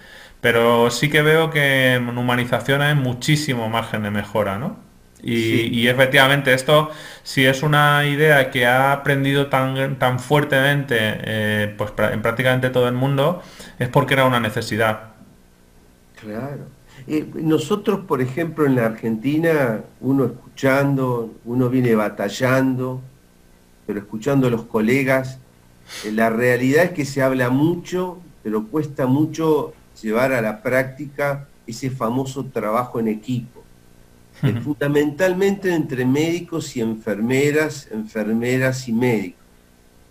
Pero 0.41 0.91
sí 0.91 1.09
que 1.09 1.23
veo 1.23 1.51
que 1.51 1.95
en 1.95 2.19
humanización 2.19 2.83
hay 2.83 2.95
muchísimo 2.95 3.69
margen 3.71 4.03
de 4.03 4.11
mejora, 4.11 4.59
¿no? 4.59 4.77
Y, 5.27 5.89
efectivamente 5.89 6.53
esto, 6.53 6.91
si 7.23 7.47
es 7.47 7.63
una 7.63 8.07
idea 8.07 8.51
que 8.51 8.67
ha 8.67 8.93
aprendido 8.93 9.47
tan, 9.47 9.99
tan 9.99 10.21
fuertemente 10.21 10.97
eh, 11.01 11.75
pues, 11.79 11.93
en 12.13 12.21
prácticamente 12.21 12.69
todo 12.69 12.89
el 12.89 12.95
mundo, 12.95 13.43
es 13.79 13.89
porque 13.89 14.15
era 14.15 14.27
una 14.27 14.39
necesidad. 14.39 15.15
Claro. 16.21 16.67
Eh, 17.07 17.27
nosotros, 17.37 18.01
por 18.01 18.21
ejemplo, 18.21 18.67
en 18.67 18.77
la 18.77 18.85
Argentina, 18.85 19.81
uno 20.01 20.27
escuchando, 20.27 21.33
uno 21.47 21.71
viene 21.71 21.95
batallando, 21.95 23.01
pero 23.87 24.01
escuchando 24.01 24.49
a 24.49 24.51
los 24.51 24.65
colegas, 24.65 25.39
eh, 26.05 26.13
la 26.13 26.29
realidad 26.29 26.85
es 26.85 26.91
que 26.91 27.07
se 27.07 27.23
habla 27.23 27.49
mucho, 27.49 28.21
pero 28.43 28.67
cuesta 28.67 29.07
mucho 29.07 29.73
llevar 30.03 30.35
a 30.35 30.43
la 30.43 30.63
práctica 30.63 31.49
ese 31.67 31.89
famoso 31.89 32.45
trabajo 32.45 33.01
en 33.01 33.09
equipo 33.09 33.64
fundamentalmente 34.63 35.73
entre 35.73 36.05
médicos 36.05 36.77
y 36.77 36.81
enfermeras, 36.81 37.89
enfermeras 37.91 38.89
y 38.89 38.93
médicos. 38.93 39.41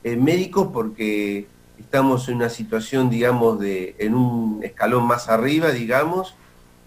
Eh, 0.03 0.15
médicos 0.15 0.69
porque 0.73 1.47
estamos 1.79 2.27
en 2.29 2.35
una 2.35 2.49
situación, 2.49 3.09
digamos, 3.09 3.59
de, 3.59 3.95
en 3.99 4.15
un 4.15 4.61
escalón 4.63 5.05
más 5.05 5.29
arriba, 5.29 5.71
digamos, 5.71 6.35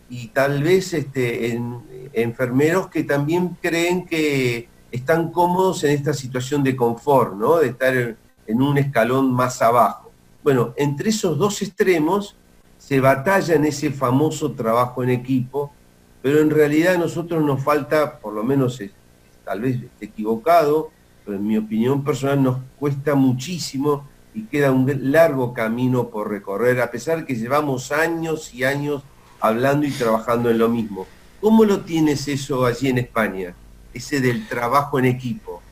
y 0.09 0.29
tal 0.29 0.63
vez 0.63 0.93
este, 0.95 1.53
en, 1.53 1.81
enfermeros 2.13 2.89
que 2.89 3.05
también 3.05 3.57
creen 3.61 4.07
que 4.07 4.69
están 4.91 5.31
cómodos 5.31 5.85
en 5.85 5.93
esta 5.93 6.15
situación 6.15 6.63
de 6.63 6.77
confort, 6.77 7.35
¿no? 7.35 7.57
De 7.57 7.69
estar 7.69 8.17
en 8.47 8.63
un 8.63 8.79
escalón 8.79 9.33
más 9.33 9.61
abajo. 9.63 10.11
Bueno, 10.43 10.73
entre 10.77 11.11
esos 11.11 11.37
dos 11.37 11.61
extremos 11.63 12.37
se 12.79 13.01
batalla 13.01 13.55
en 13.55 13.65
ese 13.65 13.91
famoso 13.91 14.53
trabajo 14.53 15.03
en 15.03 15.11
equipo 15.11 15.73
pero 16.27 16.41
en 16.41 16.51
realidad 16.51 16.97
a 16.97 16.99
nosotros 16.99 17.41
nos 17.45 17.63
falta, 17.63 18.19
por 18.19 18.35
lo 18.35 18.43
menos 18.43 18.83
tal 19.45 19.61
vez 19.61 19.79
equivocado, 20.01 20.91
pero 21.25 21.37
en 21.37 21.47
mi 21.47 21.57
opinión 21.57 22.03
personal 22.03 22.43
nos 22.43 22.59
cuesta 22.81 23.15
muchísimo 23.15 24.09
y 24.35 24.43
queda 24.47 24.73
un 24.73 25.13
largo 25.13 25.55
camino 25.55 26.09
por 26.09 26.29
recorrer, 26.29 26.81
a 26.81 26.91
pesar 26.91 27.27
que 27.27 27.37
llevamos 27.37 27.93
años 27.93 28.53
y 28.53 28.65
años 28.65 29.05
hablando 29.39 29.87
y 29.87 29.93
trabajando 29.93 30.51
en 30.51 30.59
lo 30.59 30.69
mismo. 30.69 31.07
¿Cómo 31.41 31.65
lo 31.65 31.83
tienes 31.83 32.27
eso 32.27 32.67
allí 32.67 32.89
en 32.89 32.99
España? 32.99 33.55
ese 33.95 34.21
del 34.21 34.49
trabajo 34.49 34.99
en 34.99 35.05
equipo? 35.05 35.63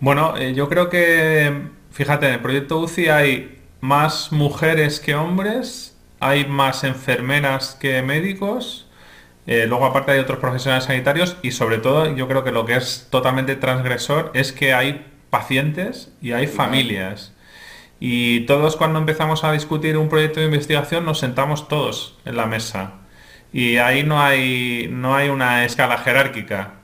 Bueno, 0.00 0.34
eh, 0.34 0.54
yo 0.54 0.66
creo 0.66 0.88
que, 0.88 1.68
fíjate, 1.90 2.28
en 2.28 2.32
el 2.32 2.40
proyecto 2.40 2.80
UCI 2.80 3.08
hay 3.10 3.58
más 3.82 4.32
mujeres 4.32 4.98
que 4.98 5.14
hombres, 5.14 5.94
hay 6.20 6.46
más 6.46 6.84
enfermeras 6.84 7.76
que 7.80 8.02
médicos, 8.02 8.86
eh, 9.46 9.66
luego 9.66 9.86
aparte 9.86 10.12
hay 10.12 10.18
otros 10.18 10.38
profesionales 10.40 10.84
sanitarios 10.84 11.36
y 11.42 11.52
sobre 11.52 11.78
todo 11.78 12.14
yo 12.14 12.28
creo 12.28 12.44
que 12.44 12.52
lo 12.52 12.66
que 12.66 12.76
es 12.76 13.08
totalmente 13.10 13.56
transgresor 13.56 14.30
es 14.34 14.52
que 14.52 14.74
hay 14.74 15.06
pacientes 15.30 16.12
y 16.20 16.32
hay 16.32 16.46
familias. 16.46 17.32
Y 18.00 18.40
todos 18.40 18.76
cuando 18.76 18.98
empezamos 18.98 19.44
a 19.44 19.52
discutir 19.52 19.96
un 19.96 20.08
proyecto 20.08 20.40
de 20.40 20.46
investigación 20.46 21.04
nos 21.04 21.18
sentamos 21.18 21.66
todos 21.66 22.16
en 22.24 22.36
la 22.36 22.46
mesa. 22.46 22.92
Y 23.52 23.78
ahí 23.78 24.02
no 24.02 24.20
hay, 24.22 24.88
no 24.92 25.16
hay 25.16 25.30
una 25.30 25.64
escala 25.64 25.98
jerárquica. 25.98 26.74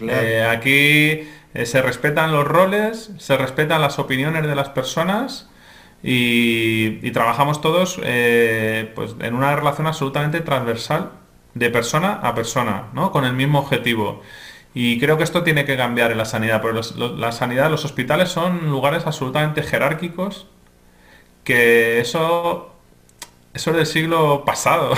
Eh, 0.00 0.46
aquí 0.48 1.28
eh, 1.54 1.66
se 1.66 1.82
respetan 1.82 2.32
los 2.32 2.46
roles, 2.46 3.10
se 3.18 3.36
respetan 3.36 3.82
las 3.82 3.98
opiniones 3.98 4.46
de 4.46 4.54
las 4.54 4.70
personas 4.70 5.50
y, 6.02 7.10
trabajamos 7.10 7.60
todos 7.60 8.00
eh, 8.04 8.92
pues 8.94 9.16
en 9.20 9.34
una 9.34 9.54
relación 9.56 9.86
absolutamente 9.86 10.40
transversal 10.40 11.10
de 11.54 11.70
persona 11.70 12.20
a 12.22 12.34
persona, 12.34 12.88
¿no? 12.92 13.10
con 13.10 13.24
el 13.24 13.32
mismo 13.32 13.58
objetivo. 13.58 14.22
Y 14.74 15.00
creo 15.00 15.16
que 15.16 15.24
esto 15.24 15.42
tiene 15.42 15.64
que 15.64 15.76
cambiar 15.76 16.12
en 16.12 16.18
la 16.18 16.24
sanidad, 16.24 16.62
porque 16.62 16.80
la 16.96 17.32
sanidad, 17.32 17.70
los 17.70 17.84
hospitales 17.84 18.28
son 18.28 18.68
lugares 18.70 19.06
absolutamente 19.06 19.62
jerárquicos, 19.62 20.46
que 21.42 22.00
eso, 22.00 22.74
eso 23.54 23.70
es 23.70 23.76
del 23.76 23.86
siglo 23.86 24.44
pasado. 24.44 24.92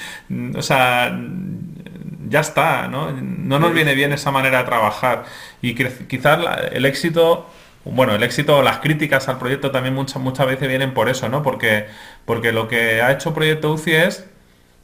o 0.56 0.62
sea, 0.62 1.18
ya 2.28 2.40
está, 2.40 2.88
¿no? 2.88 3.12
No 3.12 3.58
nos 3.58 3.72
viene 3.74 3.94
bien 3.94 4.12
esa 4.12 4.30
manera 4.30 4.58
de 4.58 4.64
trabajar. 4.64 5.24
Y 5.60 5.74
quizás 5.74 6.38
el 6.72 6.86
éxito, 6.86 7.46
bueno, 7.94 8.14
el 8.14 8.22
éxito, 8.22 8.62
las 8.62 8.78
críticas 8.78 9.28
al 9.28 9.38
proyecto 9.38 9.70
también 9.70 9.94
muchas, 9.94 10.20
muchas 10.20 10.46
veces 10.46 10.68
vienen 10.68 10.92
por 10.94 11.08
eso, 11.08 11.28
¿no? 11.28 11.42
Porque, 11.42 11.86
porque 12.24 12.52
lo 12.52 12.68
que 12.68 13.00
ha 13.00 13.12
hecho 13.12 13.32
Proyecto 13.34 13.72
UCI 13.72 13.92
es 13.92 14.24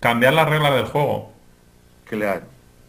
cambiar 0.01 0.35
las 0.35 0.49
reglas 0.49 0.75
del 0.75 0.87
juego. 0.87 1.33
Claro, 2.05 2.43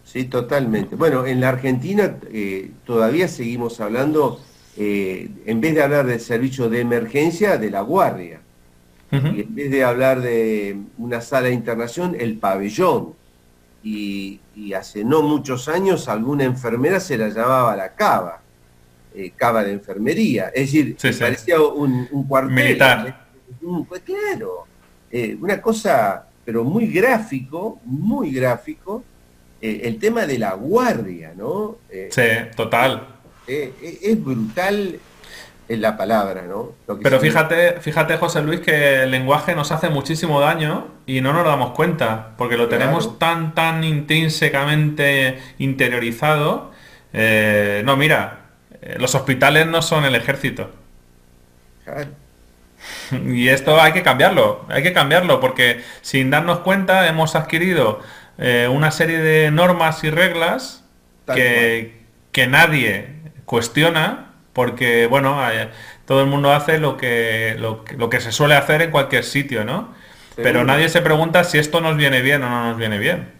sí, 0.03 0.25
totalmente. 0.25 0.95
Bueno, 0.95 1.25
en 1.25 1.39
la 1.41 1.49
Argentina 1.49 2.17
eh, 2.31 2.71
todavía 2.85 3.27
seguimos 3.27 3.79
hablando, 3.79 4.41
eh, 4.77 5.29
en 5.45 5.61
vez 5.61 5.75
de 5.75 5.81
hablar 5.81 6.05
del 6.05 6.19
servicio 6.19 6.69
de 6.69 6.81
emergencia, 6.81 7.57
de 7.57 7.69
la 7.69 7.81
guardia. 7.81 8.39
Y 9.11 9.41
en 9.41 9.53
vez 9.53 9.69
de 9.69 9.83
hablar 9.83 10.21
de 10.21 10.75
una 10.97 11.21
sala 11.21 11.49
de 11.49 11.53
internación, 11.53 12.17
el 12.19 12.39
pabellón 12.39 13.13
y, 13.83 14.39
hace 14.75 15.03
no 15.03 15.21
muchos 15.21 15.67
años 15.67 16.07
alguna 16.07 16.45
enfermera 16.45 16.99
se 16.99 17.17
la 17.17 17.29
llamaba 17.29 17.75
la 17.75 17.93
cava, 17.93 18.41
eh, 19.15 19.31
cava 19.35 19.63
de 19.63 19.73
enfermería, 19.73 20.51
es 20.53 20.71
decir, 20.71 20.97
parecía 21.19 21.61
un, 21.61 22.07
un, 22.11 22.27
cuartel. 22.27 22.53
Militar. 22.53 23.27
pues 23.87 24.01
claro, 24.01 24.65
eh, 25.11 25.37
una 25.39 25.61
cosa, 25.61 26.27
pero 26.43 26.63
muy 26.63 26.87
gráfico, 26.87 27.79
muy 27.85 28.31
gráfico, 28.31 29.03
eh, 29.61 29.81
el 29.83 29.99
tema 29.99 30.25
de 30.25 30.39
la 30.39 30.53
guardia, 30.53 31.33
¿no? 31.35 31.77
sí, 32.09 32.21
total. 32.55 33.07
es 33.47 34.23
brutal 34.23 34.99
es 35.67 35.79
la 35.79 35.95
palabra, 35.95 36.43
¿no? 36.43 36.73
Pero 37.01 37.19
fíjate, 37.19 37.79
fíjate, 37.79 38.17
José 38.17 38.41
Luis, 38.41 38.59
que 38.59 39.03
el 39.03 39.11
lenguaje 39.11 39.55
nos 39.55 39.71
hace 39.71 39.89
muchísimo 39.89 40.39
daño 40.39 40.87
y 41.05 41.21
no 41.21 41.33
nos 41.33 41.45
damos 41.45 41.71
cuenta, 41.71 42.33
porque 42.37 42.57
lo 42.57 42.67
tenemos 42.67 43.17
tan, 43.17 43.53
tan 43.55 43.83
intrínsecamente 43.83 45.39
interiorizado. 45.59 46.71
Eh, 47.13 47.81
no, 47.85 47.95
mira, 47.95 48.42
eh, 48.83 48.97
los 48.99 49.15
hospitales 49.15 49.67
no 49.67 49.81
son 49.81 50.05
el 50.05 50.15
ejército. 50.15 50.71
Y 53.11 53.47
esto 53.47 53.79
hay 53.81 53.93
que 53.93 54.03
cambiarlo, 54.03 54.65
hay 54.67 54.83
que 54.83 54.91
cambiarlo, 54.91 55.39
porque 55.39 55.81
sin 56.01 56.29
darnos 56.29 56.59
cuenta 56.59 57.07
hemos 57.07 57.33
adquirido 57.33 58.01
eh, 58.37 58.67
una 58.69 58.91
serie 58.91 59.19
de 59.19 59.51
normas 59.51 60.03
y 60.03 60.09
reglas 60.09 60.83
que, 61.33 62.01
que 62.33 62.47
nadie 62.47 63.07
cuestiona 63.45 64.33
porque, 64.53 65.07
bueno, 65.07 65.39
todo 66.05 66.21
el 66.21 66.27
mundo 66.27 66.53
hace 66.53 66.77
lo 66.77 66.95
que, 66.95 67.55
lo, 67.57 68.09
que 68.09 68.21
se 68.21 68.31
suele 68.31 68.55
hacer 68.55 68.83
en 68.83 68.91
cualquier 68.91 69.23
sitio, 69.23 69.65
¿no? 69.65 69.93
Pero 70.35 70.63
nadie 70.63 70.89
se 70.89 71.01
pregunta 71.01 71.43
si 71.43 71.57
esto 71.57 71.81
nos 71.81 71.97
viene 71.97 72.21
bien 72.21 72.43
o 72.43 72.49
no 72.49 72.69
nos 72.69 72.77
viene 72.77 72.97
bien. 72.97 73.31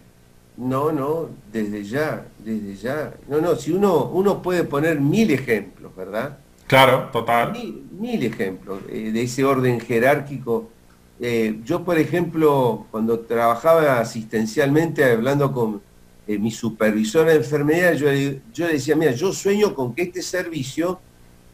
No, 0.55 0.91
no, 0.91 1.29
desde 1.51 1.83
ya, 1.83 2.25
desde 2.39 2.75
ya. 2.75 3.13
No, 3.27 3.41
no, 3.41 3.55
si 3.55 3.71
uno, 3.71 4.05
uno 4.05 4.41
puede 4.41 4.63
poner 4.63 4.99
mil 4.99 5.31
ejemplos, 5.31 5.95
¿verdad? 5.95 6.37
Claro, 6.67 7.09
total. 7.11 7.53
Mil, 7.91 8.23
ejemplos 8.23 8.79
eh, 8.89 9.11
de 9.11 9.23
ese 9.23 9.43
orden 9.43 9.79
jerárquico. 9.79 10.69
Eh, 11.19 11.59
yo, 11.63 11.83
por 11.83 11.97
ejemplo, 11.97 12.87
cuando 12.91 13.19
trabajaba 13.19 13.99
asistencialmente 13.99 15.03
hablando 15.03 15.51
con 15.51 15.81
eh, 16.27 16.37
mi 16.37 16.51
supervisora 16.51 17.31
de 17.31 17.37
enfermedad, 17.37 17.93
yo, 17.93 18.07
yo 18.53 18.67
decía, 18.67 18.95
mira, 18.95 19.11
yo 19.11 19.33
sueño 19.33 19.73
con 19.73 19.93
que 19.93 20.03
este 20.03 20.21
servicio 20.21 20.99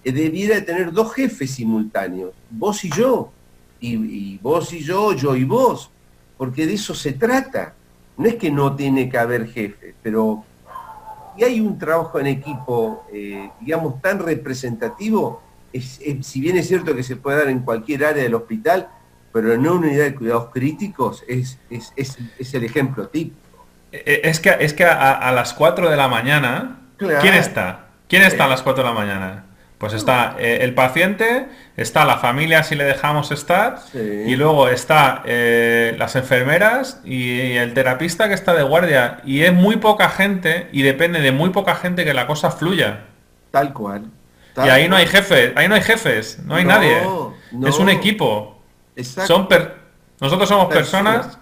debiera 0.04 0.64
tener 0.64 0.92
dos 0.92 1.14
jefes 1.14 1.52
simultáneos, 1.52 2.34
vos 2.50 2.84
y 2.84 2.90
yo, 2.90 3.32
y, 3.80 4.38
vos 4.38 4.74
y 4.74 4.80
yo, 4.80 5.14
yo 5.14 5.36
y 5.36 5.44
vos, 5.44 5.90
porque 6.38 6.66
de 6.66 6.74
eso 6.74 6.94
se 6.94 7.14
trata. 7.14 7.76
No 8.20 8.28
es 8.28 8.36
que 8.36 8.52
no 8.52 8.76
tiene 8.76 9.10
que 9.10 9.18
haber 9.18 9.48
jefe, 9.48 9.96
pero 10.04 10.46
y 11.38 11.44
hay 11.44 11.60
un 11.60 11.80
trabajo 11.80 12.20
en 12.20 12.28
equipo, 12.28 13.06
eh, 13.12 13.50
digamos, 13.62 14.02
tan 14.02 14.20
representativo, 14.20 15.42
si 15.74 16.42
bien 16.42 16.58
es 16.58 16.68
cierto 16.68 16.96
que 16.96 17.02
se 17.02 17.16
puede 17.16 17.38
dar 17.38 17.48
en 17.48 17.62
cualquier 17.62 18.06
área 18.06 18.22
del 18.22 18.36
hospital, 18.36 18.90
pero 19.32 19.54
en 19.54 19.62
una 19.62 19.72
unidad 19.72 20.04
de 20.04 20.16
cuidados 20.16 20.50
críticos 20.52 21.24
es, 21.28 21.58
es, 21.70 21.94
es 21.96 22.54
el 22.54 22.64
ejemplo 22.66 23.08
típico. 23.08 23.50
Eh, 23.92 24.22
es 24.24 24.40
que, 24.40 24.56
es 24.60 24.74
que 24.74 24.86
a, 24.86 25.32
las 25.32 25.54
4 25.54 25.90
de 25.90 25.98
la 25.98 26.08
mañana, 26.08 26.82
¿quién 26.98 27.34
está? 27.34 27.88
¿Quién 28.08 28.24
está 28.24 28.46
a 28.46 28.48
las 28.48 28.62
4 28.62 28.84
de 28.84 28.90
la 28.90 28.96
mañana? 28.96 29.46
Pues 29.80 29.94
está 29.94 30.36
eh, 30.40 30.60
el 30.62 30.74
paciente, 30.74 31.48
está 31.78 32.04
la 32.04 32.18
familia 32.18 32.64
si 32.64 32.76
le 32.76 32.84
dejamos 32.84 33.32
estar, 33.32 33.80
y 33.94 34.36
luego 34.36 34.68
está 34.68 35.24
eh, 35.26 35.96
las 35.98 36.18
enfermeras 36.18 37.00
y, 37.06 37.54
el 37.54 37.74
terapista 37.74 38.28
que 38.28 38.34
está 38.34 38.54
de 38.54 38.64
guardia. 38.64 39.22
Y 39.24 39.44
es 39.44 39.54
muy 39.54 39.78
poca 39.78 40.10
gente, 40.10 40.68
y 40.74 40.82
depende 40.82 41.22
de 41.22 41.32
muy 41.32 41.52
poca 41.52 41.76
gente 41.76 42.04
que 42.04 42.14
la 42.14 42.28
cosa 42.28 42.52
fluya. 42.52 43.06
Tal 43.52 43.72
cual. 43.72 44.12
y 44.58 44.68
ahí 44.68 44.90
no 44.90 44.98
hay 44.98 45.08
jefes, 45.08 45.54
ahí 45.56 45.70
no 45.70 45.76
hay 45.76 45.82
jefes, 45.82 46.40
no 46.44 46.56
hay 46.56 46.66
nadie. 46.66 46.98
Es 47.66 47.80
un 47.80 47.88
equipo. 47.88 48.62
Son 49.02 49.48
Nosotros 50.20 50.50
somos 50.50 50.68
personas 50.68 51.40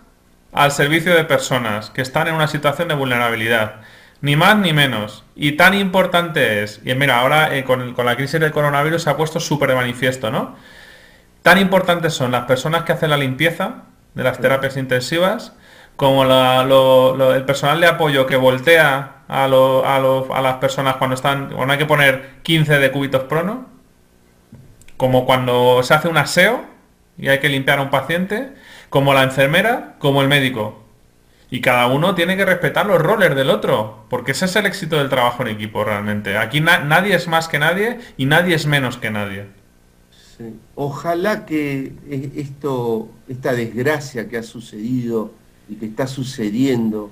al 0.54 0.71
servicio 0.71 1.15
de 1.15 1.23
personas 1.23 1.89
que 1.89 2.04
están 2.04 2.28
en 2.28 2.36
una 2.36 2.47
situación 2.47 2.88
de 2.88 2.93
vulnerabilidad. 2.93 3.82
Ni 4.21 4.36
más 4.36 4.58
ni 4.58 4.73
menos. 4.73 5.23
Y 5.36 5.53
tan 5.53 5.73
importante 5.73 6.63
es, 6.63 6.82
y 6.84 6.93
mira, 6.95 7.19
ahora 7.19 7.56
eh, 7.56 7.63
con, 7.63 7.95
la 7.95 8.15
crisis 8.15 8.39
del 8.39 8.51
coronavirus 8.51 9.03
se 9.03 9.10
ha 9.10 9.17
puesto 9.17 9.39
súper 9.39 9.69
de 9.69 9.75
manifiesto, 9.75 10.32
¿no? 10.32 10.56
Tan 11.43 11.60
importantes 11.60 12.13
son 12.13 12.32
las 12.32 12.45
personas 12.45 12.84
que 12.84 12.93
hacen 12.93 13.10
la 13.10 13.17
limpieza 13.17 13.84
de 14.15 14.23
las 14.23 14.39
terapias 14.39 14.75
intensivas, 14.77 15.53
como 15.95 16.23
el 16.23 17.43
personal 17.45 17.80
de 17.80 17.88
apoyo 17.88 18.25
que 18.25 18.36
voltea 18.36 19.23
a, 19.27 19.45
a, 19.45 20.41
las 20.41 20.56
personas 20.56 20.95
cuando 20.97 21.15
están, 21.15 21.49
cuando 21.51 21.73
hay 21.73 21.80
que 21.80 21.86
poner 21.86 22.39
15 22.43 22.80
de 22.80 22.91
cúbitos 22.91 23.23
prono, 23.23 23.67
como 24.97 25.25
cuando 25.25 25.82
se 25.84 25.93
hace 25.93 26.08
un 26.08 26.17
aseo 26.17 26.65
y 27.17 27.30
hay 27.30 27.39
que 27.39 27.49
limpiar 27.49 27.80
a 27.80 27.84
un 27.84 27.89
paciente, 27.89 28.53
como 28.89 29.13
la 29.13 29.23
enfermera, 29.23 29.95
como 29.99 30.21
el 30.21 30.27
médico. 30.27 30.87
Y 31.49 31.62
cada 31.62 31.88
uno 31.88 32.13
tiene 32.13 32.36
que 32.36 32.45
respetar 32.45 32.86
los 32.86 33.01
roles 33.01 33.33
del 33.36 33.49
otro, 33.49 34.05
porque 34.10 34.33
ese 34.33 34.45
es 34.45 34.55
el 34.57 34.65
éxito 34.65 34.97
del 34.97 35.10
trabajo 35.10 35.43
en 35.43 35.49
equipo 35.49 35.83
realmente. 35.83 36.38
Aquí 36.38 36.60
nadie 36.60 37.15
es 37.15 37.27
más 37.27 37.47
que 37.47 37.57
nadie 37.57 37.99
y 38.17 38.25
nadie 38.25 38.55
es 38.55 38.65
menos 38.65 38.97
que 38.97 39.12
nadie. 39.12 39.45
Ojalá 40.75 41.45
que 41.45 41.93
esto, 42.36 43.10
esta 43.27 43.53
desgracia 43.53 44.27
que 44.27 44.38
ha 44.38 44.43
sucedido 44.43 45.31
y 45.69 45.75
que 45.75 45.86
está 45.88 46.05
sucediendo 46.05 47.12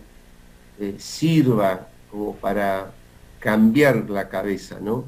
eh, 0.80 0.96
sirva 1.00 1.88
como 2.12 2.36
para 2.36 2.92
cambiar 3.40 4.10
la 4.10 4.30
cabeza, 4.30 4.78
¿no? 4.82 5.06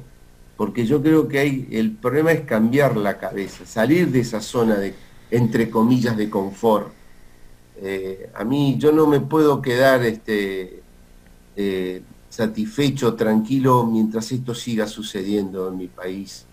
Porque 0.56 0.86
yo 0.86 1.02
creo 1.02 1.28
que 1.28 1.38
hay, 1.38 1.68
el 1.70 1.92
problema 1.92 2.32
es 2.32 2.40
cambiar 2.40 2.96
la 2.96 3.18
cabeza, 3.18 3.64
salir 3.66 4.08
de 4.08 4.20
esa 4.20 4.40
zona 4.40 4.76
de 4.76 4.94
entre 5.30 5.70
comillas, 5.70 6.16
de 6.16 6.30
confort. 6.30 6.97
Eh, 7.80 8.30
a 8.34 8.44
mí 8.44 8.76
yo 8.78 8.90
no 8.92 9.06
me 9.06 9.20
puedo 9.20 9.62
quedar 9.62 10.02
este, 10.02 10.82
eh, 11.56 12.02
satisfecho, 12.28 13.14
tranquilo, 13.14 13.86
mientras 13.86 14.32
esto 14.32 14.54
siga 14.54 14.86
sucediendo 14.86 15.68
en 15.68 15.76
mi 15.76 15.86
país, 15.86 16.44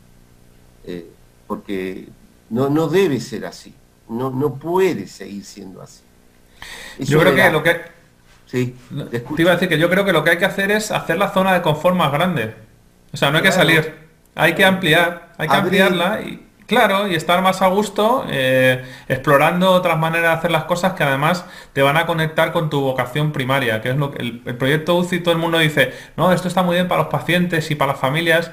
eh, 0.85 1.09
porque 1.47 2.07
no, 2.49 2.69
no 2.69 2.88
debe 2.88 3.19
ser 3.19 3.45
así, 3.45 3.73
no, 4.09 4.29
no 4.29 4.53
puede 4.55 5.07
seguir 5.07 5.43
siendo 5.43 5.81
así. 5.81 6.03
yo 6.99 7.19
creo 7.19 7.35
que 7.35 7.49
lo 7.51 7.63
que... 7.63 7.95
Sí, 8.45 8.75
te, 9.09 9.25
iba 9.39 9.51
a 9.51 9.55
decir 9.55 9.67
que 9.67 9.79
yo 9.79 9.89
creo 9.89 10.05
que 10.05 10.13
lo 10.13 10.23
que 10.23 10.29
hay 10.29 10.38
que 10.38 10.45
hacer 10.45 10.69
es 10.69 10.91
hacer 10.91 11.17
la 11.17 11.33
zona 11.33 11.53
de 11.53 11.63
confort 11.63 11.97
más 11.97 12.11
grande. 12.11 12.53
O 13.11 13.17
sea, 13.17 13.31
no 13.31 13.38
hay 13.38 13.43
que 13.43 13.51
salir, 13.51 13.95
hay 14.35 14.53
que 14.53 14.63
ampliar, 14.63 15.33
hay 15.38 15.47
que 15.47 15.55
ampliarla 15.55 16.21
y, 16.21 16.44
Claro, 16.67 17.08
y 17.08 17.13
estar 17.13 17.43
más 17.43 17.62
a 17.62 17.67
gusto, 17.67 18.25
eh, 18.28 18.84
explorando 19.08 19.71
otras 19.71 19.99
maneras 19.99 20.32
de 20.32 20.38
hacer 20.39 20.51
las 20.51 20.63
cosas 20.63 20.93
que 20.93 21.04
además 21.04 21.45
te 21.73 21.84
van 21.84 21.95
a 21.95 22.08
conectar 22.08 22.51
con 22.51 22.71
tu 22.71 22.82
vocación 22.82 23.32
primaria, 23.32 23.82
que 23.82 23.91
es 23.91 23.97
lo 23.97 24.12
que 24.12 24.21
el, 24.23 24.41
proyecto 24.58 24.95
UCI 24.95 25.19
todo 25.19 25.34
el 25.34 25.39
mundo 25.39 25.60
dice, 25.60 25.93
no, 26.17 26.32
esto 26.32 26.47
está 26.47 26.63
muy 26.63 26.75
bien 26.75 26.88
para 26.88 27.04
los 27.04 27.12
pacientes 27.12 27.69
y 27.69 27.75
para 27.75 27.91
las 27.91 28.01
familias. 28.01 28.51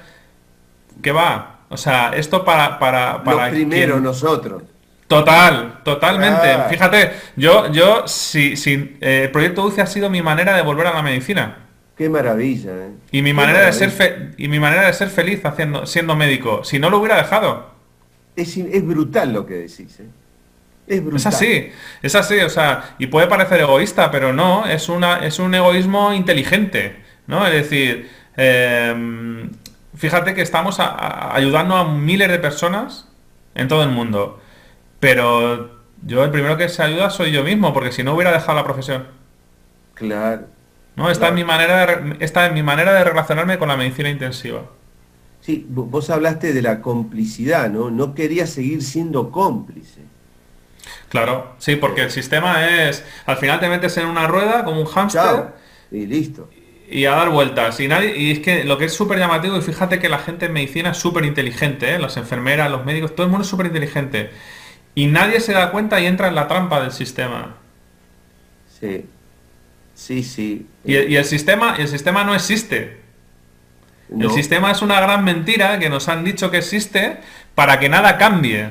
¿Qué 1.00 1.10
va? 1.10 1.60
O 1.70 1.78
sea, 1.78 2.10
esto 2.14 2.44
para... 2.44 2.78
para, 2.78 3.24
para 3.24 3.48
primero 3.48 3.98
nosotros. 3.98 4.62
Total, 5.08 5.80
totalmente. 5.82 6.48
Fíjate, 6.68 7.12
yo, 7.36 7.70
yo, 7.72 8.06
si, 8.06 8.56
si 8.56 8.96
eh, 9.00 9.24
el 9.24 9.30
proyecto 9.30 9.64
UCI 9.64 9.80
ha 9.80 9.86
sido 9.86 10.10
mi 10.10 10.22
manera 10.22 10.54
de 10.54 10.62
volver 10.62 10.86
a 10.86 10.94
la 10.94 11.02
medicina. 11.02 11.58
Qué 11.96 12.08
maravilla, 12.08 12.72
¿eh? 12.72 12.90
Y 13.10 13.22
mi 13.22 13.32
manera 13.32 13.66
de 13.66 13.72
ser 13.72 14.32
y 14.38 14.48
mi 14.48 14.58
manera 14.58 14.86
de 14.86 14.92
ser 14.92 15.08
feliz 15.08 15.44
haciendo, 15.44 15.86
siendo 15.86 16.16
médico. 16.16 16.64
Si 16.64 16.78
no 16.78 16.90
lo 16.90 16.98
hubiera 16.98 17.16
dejado. 17.16 17.71
Es, 18.36 18.86
brutal 18.86 19.32
lo 19.32 19.46
que 19.46 19.54
decís, 19.54 20.00
¿eh? 20.00 20.06
Es 20.86 21.00
brutal. 21.00 21.18
Es 21.18 21.26
así, 21.26 21.70
es 22.02 22.14
así, 22.14 22.38
o 22.40 22.48
sea, 22.48 22.96
y 22.98 23.06
puede 23.06 23.26
parecer 23.26 23.60
egoísta, 23.60 24.10
pero 24.10 24.32
no, 24.32 24.66
es, 24.66 24.88
una, 24.88 25.24
es 25.24 25.38
un 25.38 25.54
egoísmo 25.54 26.12
inteligente, 26.12 26.96
¿no? 27.26 27.46
Es 27.46 27.52
decir, 27.52 28.10
em, 28.36 29.50
fíjate 29.94 30.34
que 30.34 30.42
estamos 30.42 30.78
ayudando 30.80 31.76
a 31.76 31.84
miles 31.92 32.28
de 32.28 32.38
personas 32.38 33.08
en 33.54 33.68
todo 33.68 33.84
el 33.84 33.90
mundo, 33.90 34.40
pero 34.98 35.82
yo 36.04 36.24
el 36.24 36.30
primero 36.30 36.56
que 36.56 36.68
se 36.68 36.82
ayuda 36.82 37.10
soy 37.10 37.30
yo 37.30 37.44
mismo, 37.44 37.72
porque 37.72 37.92
si 37.92 38.02
no 38.02 38.14
hubiera 38.14 38.32
dejado 38.32 38.54
la 38.54 38.64
profesión. 38.64 39.06
Claro. 39.94 40.46
¿No? 40.96 41.10
Está, 41.10 41.28
En 41.28 41.34
mi 41.34 41.44
manera 41.44 41.86
de, 41.86 42.16
está 42.24 42.46
en 42.46 42.54
mi 42.54 42.62
manera 42.62 42.92
de 42.92 43.04
relacionarme 43.04 43.58
con 43.58 43.68
la 43.68 43.76
medicina 43.76 44.10
intensiva. 44.10 44.62
Sí, 45.42 45.66
vos 45.68 46.08
hablaste 46.08 46.52
de 46.52 46.62
la 46.62 46.80
complicidad, 46.80 47.68
¿no? 47.68 47.90
No 47.90 48.14
quería 48.14 48.46
seguir 48.46 48.80
siendo 48.82 49.32
cómplice. 49.32 50.00
Claro, 51.08 51.56
sí, 51.58 51.74
porque 51.74 52.02
el 52.02 52.10
sistema 52.12 52.88
es, 52.88 53.04
al 53.26 53.36
final 53.36 53.58
te 53.58 53.68
metes 53.68 53.96
en 53.96 54.06
una 54.06 54.28
rueda 54.28 54.64
como 54.64 54.80
un 54.80 54.86
hámster 54.86 55.52
y 55.90 56.06
listo. 56.06 56.48
Y 56.88 57.06
a 57.06 57.10
dar 57.12 57.30
vueltas. 57.30 57.80
Y, 57.80 57.88
nadie, 57.88 58.16
y 58.16 58.30
es 58.30 58.38
que 58.38 58.62
lo 58.62 58.78
que 58.78 58.84
es 58.84 58.94
súper 58.94 59.18
llamativo, 59.18 59.56
y 59.56 59.62
fíjate 59.62 59.98
que 59.98 60.08
la 60.08 60.20
gente 60.20 60.46
en 60.46 60.52
medicina 60.52 60.92
es 60.92 60.98
súper 60.98 61.24
inteligente, 61.24 61.92
¿eh? 61.92 61.98
las 61.98 62.16
enfermeras, 62.16 62.70
los 62.70 62.84
médicos, 62.84 63.16
todo 63.16 63.26
el 63.26 63.30
mundo 63.30 63.42
es 63.42 63.50
súper 63.50 63.66
inteligente. 63.66 64.30
Y 64.94 65.06
nadie 65.06 65.40
se 65.40 65.52
da 65.52 65.72
cuenta 65.72 66.00
y 66.00 66.06
entra 66.06 66.28
en 66.28 66.36
la 66.36 66.46
trampa 66.46 66.80
del 66.80 66.92
sistema. 66.92 67.56
Sí, 68.78 69.06
sí, 69.94 70.22
sí. 70.22 70.66
Y, 70.84 70.96
y 70.96 71.16
el, 71.16 71.24
sistema, 71.24 71.74
el 71.78 71.88
sistema 71.88 72.22
no 72.22 72.34
existe. 72.34 73.01
El 74.18 74.30
sistema 74.30 74.70
es 74.70 74.82
una 74.82 75.00
gran 75.00 75.24
mentira 75.24 75.78
que 75.78 75.88
nos 75.88 76.08
han 76.08 76.24
dicho 76.24 76.50
que 76.50 76.58
existe 76.58 77.18
para 77.54 77.78
que 77.78 77.88
nada 77.88 78.18
cambie. 78.18 78.70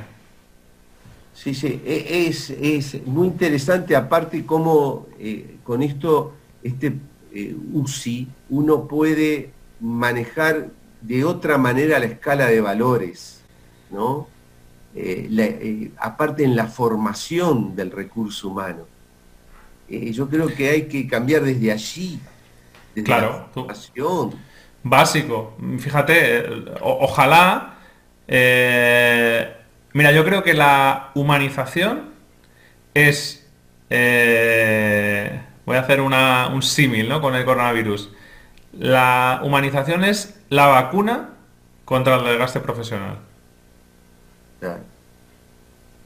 Sí, 1.34 1.56
sí, 1.56 1.82
e, 1.86 2.28
es, 2.28 3.06
muy 3.06 3.28
interesante 3.28 3.96
aparte 3.96 4.46
cómo 4.46 5.08
eh, 5.20 5.58
con 5.64 5.82
esto, 5.82 6.34
este 6.62 6.94
eh, 7.34 7.56
UCI, 7.74 8.28
uno 8.50 8.88
puede 8.88 9.52
manejar 9.80 10.68
de 11.02 11.26
otra 11.26 11.58
manera 11.58 11.98
la 11.98 12.06
escala 12.06 12.46
de 12.46 12.62
valores, 12.62 13.42
¿no? 13.90 14.28
Eh, 14.94 15.92
aparte 15.98 16.44
en 16.44 16.56
la 16.56 16.68
formación 16.68 17.76
del 17.76 17.92
recurso 17.92 18.50
humano. 18.50 18.86
yo 19.90 20.30
creo 20.30 20.48
que 20.54 20.70
hay 20.70 20.88
que 20.88 21.08
cambiar 21.08 21.44
desde 21.44 21.72
allí, 21.72 22.20
desde 22.94 23.06
claro, 23.06 23.32
la 23.32 23.54
formación 23.54 24.51
básico. 24.84 25.58
Fíjate, 25.80 26.46
ojalá... 26.82 27.76
Eh, 28.28 29.54
mira, 29.94 30.12
yo 30.12 30.24
creo 30.24 30.44
que 30.44 30.54
la 30.54 31.12
humanización 31.16 32.12
es... 32.94 33.50
Eh, 33.90 35.42
voy 35.66 35.76
a 35.76 35.82
hacer 35.82 36.02
un 36.02 36.62
símil 36.62 37.10
¿no? 37.10 37.22
con 37.22 37.36
el 37.36 37.46
coronavirus. 37.46 38.12
La 38.74 39.42
humanización 39.44 40.04
es 40.04 40.40
la 40.50 40.68
vacuna 40.68 41.30
contra 41.86 42.16
el 42.16 42.24
desgaste 42.24 42.62
profesional. 42.62 43.18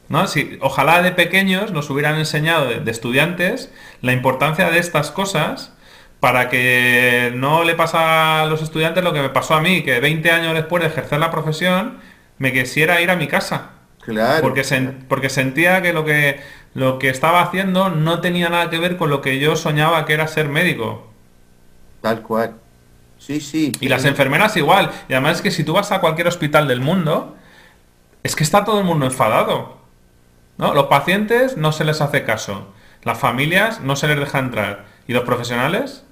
¿No? 0.08 0.28
Si, 0.28 0.58
ojalá 0.62 1.02
de 1.02 1.12
pequeños 1.12 1.72
nos 1.72 1.90
hubieran 1.90 2.18
enseñado 2.18 2.68
de 2.68 2.92
estudiantes 2.92 3.72
la 4.02 4.14
importancia 4.14 4.70
de 4.70 4.80
estas 4.80 5.12
cosas 5.12 5.75
para 6.26 6.50
que 6.50 7.32
no 7.36 7.64
le 7.64 7.76
pasa 7.76 8.42
a 8.42 8.46
los 8.48 8.64
estudiantes 8.64 9.04
lo 9.04 9.14
que 9.14 9.22
me 9.22 9.30
pasó 9.30 9.54
a 9.54 9.62
mí, 9.62 9.84
que 9.84 10.00
20 10.00 10.32
años 10.32 10.56
después 10.56 10.82
de 10.82 10.90
ejercer 10.90 11.20
la 11.20 11.30
profesión 11.30 12.00
me 12.40 12.52
quisiera 12.52 13.00
ir 13.00 13.12
a 13.12 13.16
mi 13.16 13.28
casa. 13.28 13.74
Claro. 14.02 14.42
Porque, 14.42 14.64
porque 15.08 15.30
sentía 15.30 15.84
que 15.84 15.94
lo, 15.94 16.04
que 16.04 16.40
lo 16.74 16.98
que 16.98 17.10
estaba 17.10 17.44
haciendo 17.44 17.92
no 17.92 18.22
tenía 18.22 18.50
nada 18.50 18.72
que 18.72 18.80
ver 18.80 18.98
con 18.98 19.12
lo 19.12 19.22
que 19.22 19.38
yo 19.38 19.56
soñaba 19.56 20.08
que 20.08 20.14
era 20.14 20.28
ser 20.28 20.50
médico. 20.50 21.14
Tal 22.02 22.24
cual. 22.24 22.56
Sí, 23.20 23.40
sí. 23.40 23.72
Y 23.80 23.88
las 23.88 24.04
enfermeras 24.04 24.58
igual. 24.58 24.90
Y 25.08 25.14
además 25.14 25.36
es 25.36 25.42
que 25.44 25.52
si 25.52 25.64
tú 25.64 25.74
vas 25.74 25.92
a 25.92 26.02
cualquier 26.02 26.28
hospital 26.28 26.68
del 26.68 26.82
mundo, 26.82 27.36
es 28.24 28.36
que 28.36 28.44
está 28.44 28.66
todo 28.66 28.80
el 28.80 28.86
mundo 28.86 29.06
enfadado. 29.06 29.78
¿no? 30.58 30.74
Los 30.74 30.88
pacientes 30.88 31.56
no 31.56 31.72
se 31.72 31.86
les 31.86 32.02
hace 32.02 32.24
caso. 32.24 32.74
Las 33.04 33.20
familias 33.20 33.82
no 33.82 33.96
se 33.96 34.08
les 34.08 34.20
deja 34.20 34.40
entrar. 34.40 34.86
¿Y 35.08 35.14
los 35.14 35.24
profesionales? 35.24 36.05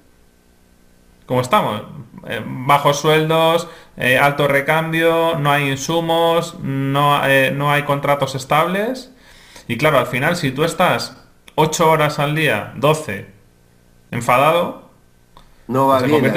¿Cómo 1.26 1.40
estamos? 1.40 1.82
Eh, 2.26 2.42
bajos 2.44 3.00
sueldos, 3.00 3.68
eh, 3.96 4.18
alto 4.18 4.48
recambio, 4.48 5.36
no 5.38 5.50
hay 5.50 5.70
insumos, 5.70 6.58
no, 6.60 7.26
eh, 7.26 7.50
no 7.50 7.70
hay 7.70 7.82
contratos 7.82 8.34
estables. 8.34 9.10
Y 9.68 9.76
claro, 9.76 9.98
al 9.98 10.06
final, 10.06 10.36
si 10.36 10.50
tú 10.50 10.64
estás 10.64 11.16
8 11.54 11.90
horas 11.90 12.18
al 12.18 12.34
día, 12.34 12.72
12, 12.76 13.26
enfadado, 14.10 14.90
no 15.66 15.88
va 15.88 16.00
bien. 16.02 16.32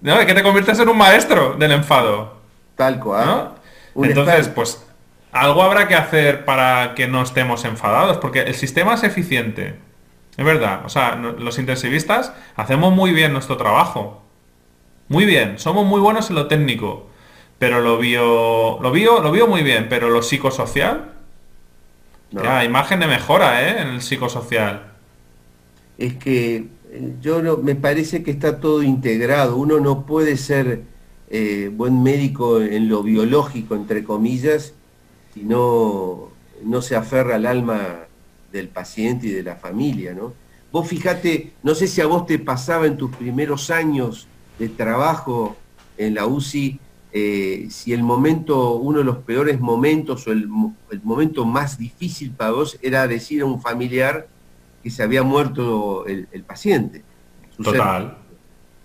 no, 0.00 0.20
es 0.20 0.26
que 0.26 0.34
te 0.34 0.42
conviertes 0.42 0.78
en 0.78 0.88
un 0.88 0.98
maestro 0.98 1.54
del 1.54 1.72
enfado. 1.72 2.40
Tal 2.76 2.98
cual. 3.00 3.52
Entonces, 3.94 4.48
pues 4.48 4.86
algo 5.32 5.62
habrá 5.62 5.86
que 5.88 5.94
hacer 5.94 6.44
para 6.44 6.94
que 6.94 7.06
no 7.08 7.22
estemos 7.22 7.64
enfadados, 7.64 8.18
porque 8.18 8.40
el 8.40 8.54
sistema 8.54 8.94
es 8.94 9.02
eficiente. 9.02 9.78
Es 10.36 10.44
verdad, 10.44 10.82
o 10.84 10.88
sea, 10.88 11.16
los 11.16 11.58
intensivistas 11.58 12.32
hacemos 12.56 12.94
muy 12.94 13.12
bien 13.12 13.32
nuestro 13.32 13.56
trabajo. 13.56 14.22
Muy 15.08 15.24
bien, 15.24 15.58
somos 15.58 15.84
muy 15.86 16.00
buenos 16.00 16.30
en 16.30 16.36
lo 16.36 16.46
técnico. 16.46 17.08
Pero 17.58 17.80
lo 17.80 17.98
vio, 17.98 18.80
lo 18.80 18.90
vio, 18.90 19.20
lo 19.20 19.32
vio 19.32 19.46
muy 19.46 19.62
bien, 19.62 19.88
pero 19.90 20.08
lo 20.08 20.22
psicosocial, 20.22 21.12
ya, 22.30 22.64
imagen 22.64 23.00
de 23.00 23.06
mejora, 23.06 23.68
¿eh? 23.68 23.82
En 23.82 23.88
el 23.88 24.02
psicosocial. 24.02 24.92
Es 25.98 26.14
que 26.14 26.68
eh, 26.90 27.14
yo 27.20 27.42
no, 27.42 27.56
me 27.58 27.74
parece 27.74 28.22
que 28.22 28.30
está 28.30 28.60
todo 28.60 28.82
integrado. 28.82 29.56
Uno 29.56 29.80
no 29.80 30.06
puede 30.06 30.36
ser 30.36 30.84
eh, 31.28 31.70
buen 31.72 32.02
médico 32.02 32.60
en 32.60 32.88
lo 32.88 33.02
biológico, 33.02 33.74
entre 33.74 34.04
comillas, 34.04 34.74
si 35.34 35.42
no, 35.42 36.30
no 36.64 36.82
se 36.82 36.96
aferra 36.96 37.34
al 37.34 37.46
alma 37.46 38.06
del 38.52 38.68
paciente 38.68 39.28
y 39.28 39.30
de 39.30 39.42
la 39.42 39.56
familia, 39.56 40.14
¿no? 40.14 40.32
Vos 40.72 40.86
fíjate, 40.86 41.52
no 41.62 41.74
sé 41.74 41.88
si 41.88 42.00
a 42.00 42.06
vos 42.06 42.26
te 42.26 42.38
pasaba 42.38 42.86
en 42.86 42.96
tus 42.96 43.14
primeros 43.16 43.70
años 43.70 44.28
de 44.58 44.68
trabajo 44.68 45.56
en 45.96 46.14
la 46.14 46.26
UCI, 46.26 46.78
eh, 47.12 47.66
si 47.70 47.92
el 47.92 48.04
momento, 48.04 48.74
uno 48.74 48.98
de 48.98 49.04
los 49.04 49.18
peores 49.18 49.58
momentos 49.58 50.26
o 50.28 50.32
el, 50.32 50.48
momento 51.02 51.44
más 51.44 51.76
difícil 51.76 52.30
para 52.30 52.52
vos 52.52 52.78
era 52.82 53.08
decir 53.08 53.42
a 53.42 53.46
un 53.46 53.60
familiar 53.60 54.28
que 54.82 54.90
se 54.90 55.02
había 55.02 55.22
muerto 55.22 56.06
el, 56.06 56.44
paciente. 56.44 57.02
Total. 57.62 58.16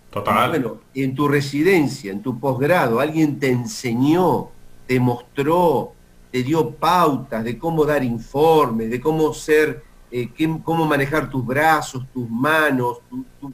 Total. 0.10 0.50
Bueno, 0.50 0.78
en 0.94 1.14
tu 1.14 1.28
residencia, 1.28 2.12
en 2.12 2.22
tu 2.22 2.40
posgrado, 2.40 3.00
alguien 3.00 3.38
te 3.38 3.50
enseñó, 3.50 4.50
te 4.88 5.00
mostró, 5.00 5.94
te 6.36 6.44
dio 6.44 6.70
pautas 6.70 7.46
de 7.46 7.58
cómo 7.58 7.86
dar 7.86 8.04
informes, 8.04 8.92
de 8.92 9.00
cómo 9.00 9.34
ser, 9.34 9.82
eh, 10.12 10.28
cómo 10.66 10.86
manejar 10.86 11.30
tus 11.30 11.46
brazos, 11.46 12.06
tus 12.14 12.30
manos, 12.30 12.98
tu, 13.40 13.54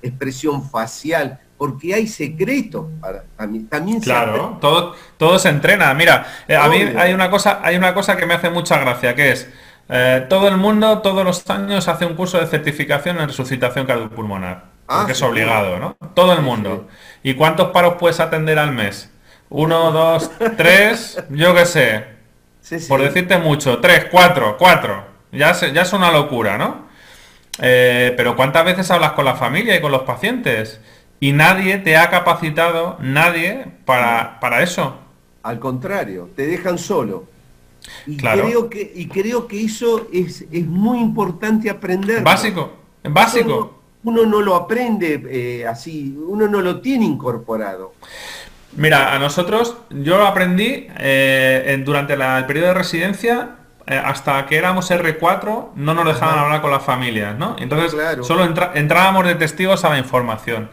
expresión 0.00 0.62
facial, 0.62 1.40
porque 1.58 1.92
hay 1.92 2.06
secretos 2.06 2.86
para 3.00 3.24
también. 3.36 3.98
claro, 4.00 4.58
todo, 4.60 4.94
todo 5.16 5.40
se 5.40 5.48
entrena. 5.48 5.92
Mira, 5.94 6.24
eh, 6.46 6.54
a 6.54 6.68
mí 6.68 6.76
hay 6.96 7.12
una 7.12 7.28
cosa, 7.30 7.58
hay 7.60 7.74
una 7.74 7.92
cosa 7.92 8.16
que 8.16 8.26
me 8.26 8.34
hace 8.34 8.48
mucha 8.48 8.78
gracia, 8.78 9.16
que 9.16 9.32
es 9.32 9.48
eh, 9.88 10.24
todo 10.28 10.46
el 10.46 10.56
mundo 10.56 11.00
todos 11.00 11.24
los 11.24 11.50
años 11.50 11.88
hace 11.88 12.06
un 12.06 12.14
curso 12.14 12.38
de 12.38 12.46
certificación 12.46 13.18
en 13.18 13.26
resucitación 13.26 13.86
cardiopulmonar. 13.86 14.66
Ah, 14.86 14.98
porque 14.98 15.14
es 15.14 15.22
obligado, 15.22 15.80
¿no? 15.80 15.96
Todo 16.14 16.32
el 16.34 16.42
mundo. 16.42 16.86
¿Y 17.24 17.34
cuántos 17.34 17.70
paros 17.70 17.94
puedes 17.98 18.20
atender 18.20 18.60
al 18.60 18.70
mes? 18.70 19.10
Uno, 19.50 19.92
dos, 19.92 20.30
tres, 20.56 21.22
yo 21.30 21.54
qué 21.54 21.66
sé. 21.66 22.04
Por 22.88 23.02
decirte 23.02 23.38
mucho, 23.38 23.78
tres, 23.78 24.06
cuatro, 24.10 24.56
cuatro. 24.58 25.04
Ya, 25.32 25.52
ya 25.52 25.82
es 25.82 25.92
una 25.92 26.10
locura, 26.10 26.56
¿no? 26.56 26.86
Eh, 27.60 28.14
pero 28.16 28.36
¿cuántas 28.36 28.64
veces 28.64 28.90
hablas 28.90 29.12
con 29.12 29.24
la 29.24 29.34
familia 29.34 29.76
y 29.76 29.80
con 29.80 29.92
los 29.92 30.02
pacientes? 30.02 30.80
Y 31.20 31.32
nadie 31.32 31.78
te 31.78 31.96
ha 31.96 32.10
capacitado, 32.10 32.96
nadie, 33.00 33.66
para, 33.84 34.40
para 34.40 34.62
eso. 34.62 34.96
Al 35.42 35.58
contrario, 35.58 36.30
te 36.34 36.46
dejan 36.46 36.78
solo. 36.78 37.26
Y, 38.06 38.16
creo, 38.16 38.70
que, 38.70 38.92
y 38.94 39.08
creo 39.08 39.46
que 39.46 39.62
eso 39.62 40.08
es, 40.12 40.44
es 40.50 40.66
muy 40.66 41.00
importante 41.00 41.68
aprender. 41.68 42.22
Básico, 42.22 42.72
básico. 43.02 43.80
Uno, 44.04 44.26
no 44.26 44.42
lo 44.42 44.54
aprende 44.54 45.22
eh, 45.30 45.66
así, 45.66 46.14
uno 46.26 46.46
no 46.46 46.60
lo 46.60 46.80
tiene 46.80 47.06
incorporado. 47.06 47.94
Mira, 48.76 49.14
a 49.14 49.18
nosotros, 49.18 49.76
yo 49.90 50.18
lo 50.18 50.26
aprendí 50.26 50.88
eh, 50.98 51.82
durante 51.84 52.14
el 52.14 52.44
periodo 52.46 52.68
de 52.68 52.74
residencia, 52.74 53.50
eh, 53.86 54.00
hasta 54.02 54.46
que 54.46 54.56
éramos 54.56 54.90
R4, 54.90 55.74
no 55.76 55.94
nos 55.94 56.06
dejaban 56.06 56.38
hablar 56.38 56.60
con 56.60 56.70
las 56.70 56.82
familias, 56.82 57.38
¿no? 57.38 57.54
Entonces, 57.58 57.94
solo 58.22 58.44
entrábamos 58.74 59.26
de 59.26 59.36
testigos 59.36 59.84
a 59.84 59.90
la 59.90 59.98
información. 59.98 60.70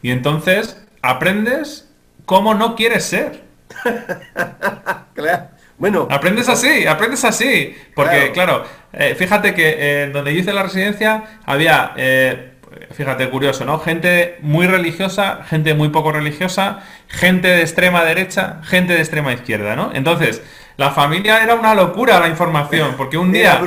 Y 0.00 0.10
entonces, 0.10 0.82
aprendes 1.02 1.90
cómo 2.24 2.54
no 2.54 2.74
quieres 2.74 3.04
ser. 3.04 3.42
claro. 5.14 5.48
Bueno, 5.76 6.06
aprendes 6.10 6.48
así, 6.48 6.86
aprendes 6.86 7.24
así. 7.24 7.76
Porque, 7.94 8.30
claro, 8.32 8.64
eh, 8.92 9.14
fíjate 9.18 9.52
que 9.52 10.10
donde 10.12 10.32
yo 10.32 10.40
hice 10.40 10.52
la 10.52 10.62
residencia 10.62 11.24
había 11.44 11.92
fíjate, 12.94 13.28
curioso, 13.30 13.64
¿no? 13.64 13.78
Gente 13.78 14.38
muy 14.40 14.66
religiosa, 14.66 15.40
gente 15.48 15.74
muy 15.74 15.88
poco 15.88 16.12
religiosa, 16.12 16.80
gente 17.08 17.48
de 17.48 17.62
extrema 17.62 18.04
derecha, 18.04 18.60
gente 18.64 18.94
de 18.94 19.00
extrema 19.00 19.32
izquierda, 19.32 19.76
¿no? 19.76 19.90
Entonces, 19.94 20.42
la 20.76 20.90
familia 20.90 21.42
era 21.42 21.54
una 21.54 21.74
locura 21.74 22.20
la 22.20 22.28
información, 22.28 22.94
porque 22.96 23.18
un 23.18 23.32
día... 23.32 23.60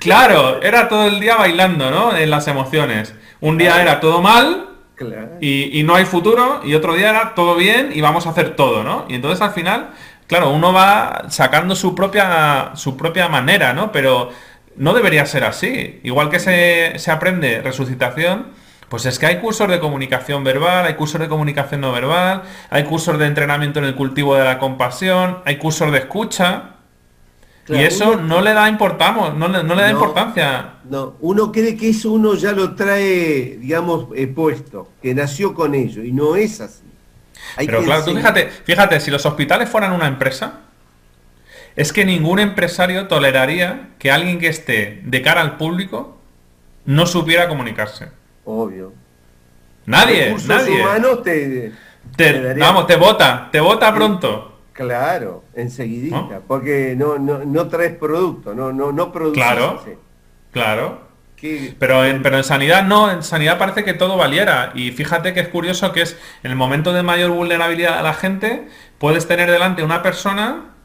Claro, 0.00 0.62
era 0.62 0.88
todo 0.88 1.06
el 1.06 1.20
día 1.20 1.36
bailando, 1.36 1.90
¿no? 1.90 2.16
En 2.16 2.30
las 2.30 2.46
emociones. 2.48 3.14
Un 3.40 3.58
día 3.58 3.80
era 3.80 3.98
todo 4.00 4.20
mal 4.20 4.68
y, 5.40 5.78
y, 5.78 5.82
no 5.82 5.94
hay 5.94 6.04
futuro, 6.04 6.60
y 6.64 6.74
otro 6.74 6.94
día 6.94 7.10
era 7.10 7.34
todo 7.34 7.54
bien 7.54 7.90
y 7.92 8.00
vamos 8.00 8.26
a 8.26 8.30
hacer 8.30 8.56
todo, 8.56 8.82
¿no? 8.82 9.04
Y 9.08 9.14
entonces 9.14 9.42
al 9.42 9.52
final, 9.52 9.90
claro, 10.26 10.50
uno 10.50 10.72
va 10.72 11.24
sacando 11.28 11.74
su 11.76 11.94
propia, 11.94 12.72
su 12.74 12.96
propia 12.96 13.28
manera, 13.28 13.72
¿no? 13.74 13.92
Pero 13.92 14.30
no 14.76 14.94
debería 14.94 15.26
ser 15.26 15.44
así. 15.44 16.00
Igual 16.02 16.30
que 16.30 16.38
se, 16.38 17.10
aprende 17.10 17.60
resucitación, 17.62 18.48
pues 18.88 19.06
es 19.06 19.18
que 19.18 19.26
hay 19.26 19.38
cursos 19.38 19.68
de 19.68 19.80
comunicación 19.80 20.44
verbal, 20.44 20.86
hay 20.86 20.94
cursos 20.94 21.20
de 21.20 21.28
comunicación 21.28 21.80
no 21.80 21.92
verbal, 21.92 22.42
hay 22.70 22.84
cursos 22.84 23.18
de 23.18 23.26
entrenamiento 23.26 23.78
en 23.78 23.86
el 23.86 23.94
cultivo 23.94 24.36
de 24.36 24.44
la 24.44 24.58
compasión, 24.58 25.38
hay 25.44 25.56
cursos 25.56 25.90
de 25.92 25.98
escucha. 25.98 26.76
y 27.68 27.78
eso 27.78 28.16
no 28.16 28.40
le 28.40 28.52
da 28.52 28.68
importamos, 28.68 29.34
no, 29.34 29.48
le, 29.48 29.82
da 29.82 29.90
importancia. 29.90 30.74
No, 30.88 31.16
uno 31.20 31.50
cree 31.50 31.76
que 31.76 31.90
eso 31.90 32.12
uno 32.12 32.34
ya 32.34 32.52
lo 32.52 32.74
trae, 32.76 33.58
digamos, 33.60 34.06
puesto, 34.34 34.90
que 35.02 35.14
nació 35.14 35.52
con 35.52 35.74
ello, 35.74 36.04
y 36.04 36.12
no 36.12 36.36
es 36.36 36.60
así. 36.60 36.84
Pero 37.56 37.82
claro, 37.82 38.04
tú 38.04 38.14
fíjate, 38.14 38.48
fíjate, 38.64 39.00
si 39.00 39.10
los 39.10 39.24
hospitales 39.24 39.68
fueran 39.68 39.92
una 39.92 40.06
empresa, 40.06 40.60
es 41.76 41.92
que 41.92 42.04
ningún 42.04 42.38
empresario 42.38 43.06
toleraría 43.06 43.90
que 43.98 44.10
alguien 44.10 44.38
que 44.38 44.48
esté 44.48 45.00
de 45.04 45.22
cara 45.22 45.42
al 45.42 45.58
público 45.58 46.16
no 46.86 47.06
supiera 47.06 47.48
comunicarse. 47.48 48.08
Obvio. 48.44 48.94
Nadie, 49.84 50.34
nadie. 50.48 50.80
humanos 50.80 51.22
te, 51.22 51.72
vamos, 52.58 52.86
te 52.86 52.96
vota, 52.96 53.48
te 53.52 53.60
vota 53.60 53.94
pronto. 53.94 54.52
Claro, 54.72 55.44
enseguidita, 55.54 56.40
porque 56.46 56.94
no, 56.96 57.18
no, 57.18 57.68
traes 57.68 57.96
producto, 57.96 58.54
no, 58.54 58.72
no, 58.72 58.92
no 58.92 59.12
produces. 59.12 59.42
Claro, 59.42 59.82
claro. 60.52 61.06
Pero 61.78 62.04
en, 62.04 62.22
pero 62.22 62.38
en 62.38 62.44
sanidad 62.44 62.84
no, 62.84 63.10
en 63.10 63.22
sanidad 63.22 63.58
parece 63.58 63.84
que 63.84 63.94
todo 63.94 64.16
valiera. 64.16 64.72
Y 64.74 64.90
fíjate 64.90 65.34
que 65.34 65.40
es 65.40 65.48
curioso 65.48 65.92
que 65.92 66.02
es 66.02 66.18
en 66.42 66.50
el 66.50 66.56
momento 66.56 66.92
de 66.92 67.02
mayor 67.02 67.30
vulnerabilidad 67.30 67.98
a 67.98 68.02
la 68.02 68.14
gente, 68.14 68.68
puedes 68.98 69.28
tener 69.28 69.50
delante 69.50 69.82
una 69.82 70.02
persona 70.02 70.75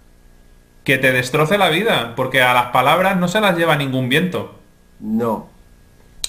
que 0.83 0.97
te 0.97 1.11
destroce 1.11 1.57
la 1.57 1.69
vida, 1.69 2.13
porque 2.15 2.41
a 2.41 2.53
las 2.53 2.67
palabras 2.67 3.17
no 3.17 3.27
se 3.27 3.39
las 3.39 3.57
lleva 3.57 3.75
ningún 3.75 4.09
viento. 4.09 4.55
No. 4.99 5.47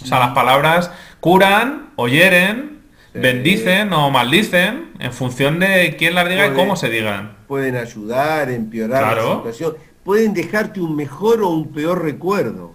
O 0.03 0.07
sea, 0.07 0.19
las 0.19 0.31
palabras 0.31 0.91
curan 1.21 1.91
o 1.97 2.09
hieren, 2.09 2.81
bendicen 3.15 3.93
o 3.93 4.11
maldicen 4.11 4.93
en 4.99 5.13
función 5.13 5.59
de 5.59 5.97
quién 5.97 6.15
las 6.15 6.29
diga 6.29 6.49
y 6.49 6.51
cómo 6.53 6.77
se 6.77 6.89
digan. 6.89 7.37
Pueden 7.47 7.77
ayudar, 7.77 8.51
empeorar 8.51 9.17
la 9.17 9.23
situación, 9.23 9.77
pueden 10.05 10.35
dejarte 10.35 10.81
un 10.81 10.97
mejor 10.97 11.43
o 11.43 11.51
un 11.51 11.73
peor 11.73 12.03
recuerdo 12.03 12.75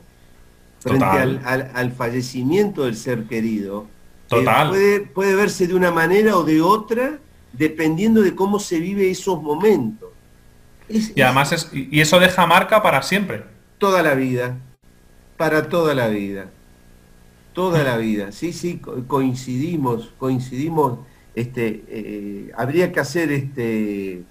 frente 0.79 1.05
al, 1.05 1.91
fallecimiento 1.91 2.85
del 2.85 2.95
ser 2.95 3.23
querido. 3.23 3.87
Total. 4.27 4.69
puede, 4.69 4.99
puede 4.99 5.35
verse 5.35 5.67
de 5.67 5.73
una 5.73 5.89
manera 5.89 6.35
o 6.35 6.43
de 6.43 6.61
otra 6.61 7.17
dependiendo 7.53 8.21
de 8.21 8.35
cómo 8.35 8.59
se 8.59 8.79
vive 8.79 9.09
esos 9.09 9.41
momentos 9.41 10.06
y 10.89 11.21
además 11.21 11.52
es, 11.52 11.69
y 11.73 12.00
eso 12.00 12.19
deja 12.19 12.45
marca 12.47 12.82
para 12.82 13.02
siempre. 13.02 13.43
Toda 13.78 14.02
la 14.02 14.15
vida, 14.15 14.58
para 15.36 15.69
toda 15.69 15.93
la 15.93 16.08
vida, 16.08 16.47
toda 17.54 17.84
la 17.84 17.97
vida. 17.97 18.32
Sí, 18.32 18.54
sí, 18.54 18.82
coincidimos, 19.08 20.13
coincidimos. 20.17 21.00
Este, 21.36 21.84
eh, 21.88 22.52
habría 22.58 22.91
que 22.91 23.00
hacer 23.00 23.32
este, 23.32 24.23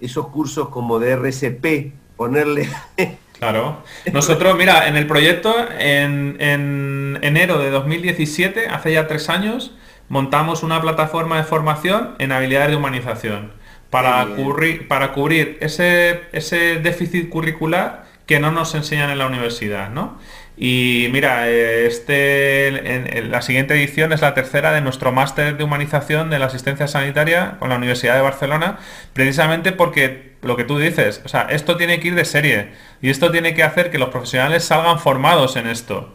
esos 0.00 0.28
cursos 0.28 0.68
como 0.68 0.98
de 0.98 1.12
RCP, 1.12 1.92
ponerle... 2.16 2.68
Claro. 3.36 3.82
Nosotros, 4.12 4.56
mira, 4.56 4.86
en 4.88 4.96
el 4.96 5.08
proyecto, 5.08 5.52
en, 5.78 6.36
en 6.38 7.18
enero 7.20 7.58
de 7.58 7.68
2017, 7.68 8.68
hace 8.68 8.92
ya 8.92 9.08
tres 9.08 9.28
años, 9.28 9.74
montamos 10.08 10.62
una 10.62 10.80
plataforma 10.80 11.36
de 11.36 11.42
formación 11.42 12.14
en 12.20 12.30
habilidades 12.30 12.70
de 12.70 12.76
humanización 12.76 13.50
para, 13.94 14.26
cubrir, 14.26 14.88
para 14.88 15.12
cubrir 15.12 15.56
ese, 15.60 16.22
ese 16.32 16.80
déficit 16.80 17.28
curricular 17.28 18.06
que 18.26 18.40
no 18.40 18.50
nos 18.50 18.74
enseñan 18.74 19.08
en 19.10 19.18
la 19.18 19.26
universidad, 19.28 19.88
¿no? 19.88 20.18
Y 20.56 21.06
mira, 21.12 21.48
este, 21.48 22.66
en, 22.66 23.30
la 23.30 23.40
siguiente 23.40 23.74
edición 23.74 24.12
es 24.12 24.20
la 24.20 24.34
tercera 24.34 24.72
de 24.72 24.80
nuestro 24.80 25.12
máster 25.12 25.56
de 25.56 25.62
humanización 25.62 26.28
de 26.28 26.40
la 26.40 26.46
asistencia 26.46 26.88
sanitaria 26.88 27.54
con 27.60 27.68
la 27.68 27.76
Universidad 27.76 28.16
de 28.16 28.22
Barcelona, 28.22 28.80
precisamente 29.12 29.70
porque 29.70 30.32
lo 30.42 30.56
que 30.56 30.64
tú 30.64 30.76
dices, 30.76 31.22
o 31.24 31.28
sea, 31.28 31.42
esto 31.42 31.76
tiene 31.76 32.00
que 32.00 32.08
ir 32.08 32.16
de 32.16 32.24
serie 32.24 32.70
y 33.00 33.10
esto 33.10 33.30
tiene 33.30 33.54
que 33.54 33.62
hacer 33.62 33.92
que 33.92 33.98
los 33.98 34.08
profesionales 34.08 34.64
salgan 34.64 34.98
formados 34.98 35.54
en 35.54 35.68
esto. 35.68 36.12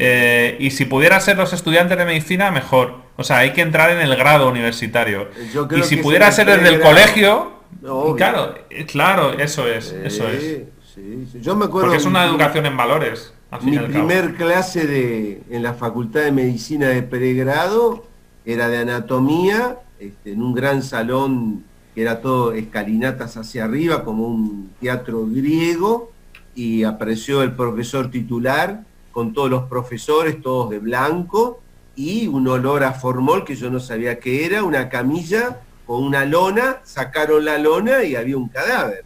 Eh, 0.00 0.56
y 0.60 0.70
si 0.70 0.84
pudiera 0.84 1.18
ser 1.20 1.36
los 1.36 1.52
estudiantes 1.52 1.98
de 1.98 2.04
medicina, 2.04 2.52
mejor. 2.52 2.94
O 3.16 3.24
sea, 3.24 3.38
hay 3.38 3.52
que 3.52 3.62
entrar 3.62 3.90
en 3.90 3.98
el 3.98 4.14
grado 4.16 4.48
universitario. 4.48 5.28
y 5.76 5.82
si 5.82 5.96
pudiera 5.96 6.30
ser 6.30 6.46
desde 6.46 6.68
el 6.68 6.80
colegio, 6.80 7.52
claro, 8.16 8.54
eh, 8.70 8.86
claro, 8.86 9.32
eso 9.32 9.66
es, 9.66 9.92
eso 9.92 10.28
es. 10.28 10.62
Yo 11.42 11.56
me 11.56 11.64
acuerdo. 11.64 11.88
Porque 11.88 11.96
es 11.96 12.06
una 12.06 12.24
educación 12.24 12.64
en 12.66 12.76
valores. 12.76 13.34
mi 13.62 13.76
primer 13.78 14.34
clase 14.34 14.86
de, 14.86 15.42
en 15.50 15.62
la 15.64 15.74
Facultad 15.74 16.20
de 16.20 16.32
Medicina 16.32 16.88
de 16.88 17.02
pregrado 17.02 18.06
era 18.44 18.68
de 18.68 18.78
anatomía, 18.78 19.78
este, 19.98 20.32
en 20.32 20.42
un 20.42 20.54
gran 20.54 20.82
salón 20.82 21.64
que 21.94 22.02
era 22.02 22.20
todo 22.20 22.52
escalinatas 22.52 23.36
hacia 23.36 23.64
arriba, 23.64 24.04
como 24.04 24.28
un 24.28 24.70
teatro 24.80 25.26
griego, 25.26 26.12
y 26.54 26.84
apareció 26.84 27.42
el 27.42 27.52
profesor 27.52 28.10
titular 28.10 28.84
con 29.18 29.32
todos 29.32 29.50
los 29.50 29.64
profesores, 29.64 30.40
todos 30.40 30.70
de 30.70 30.78
blanco, 30.78 31.60
y 31.96 32.28
un 32.28 32.46
olor 32.46 32.84
a 32.84 32.92
formol 32.92 33.44
que 33.44 33.56
yo 33.56 33.68
no 33.68 33.80
sabía 33.80 34.20
qué 34.20 34.46
era, 34.46 34.62
una 34.62 34.88
camilla 34.88 35.58
con 35.84 36.04
una 36.04 36.24
lona, 36.24 36.82
sacaron 36.84 37.44
la 37.44 37.58
lona 37.58 38.04
y 38.04 38.14
había 38.14 38.36
un 38.36 38.48
cadáver. 38.48 39.04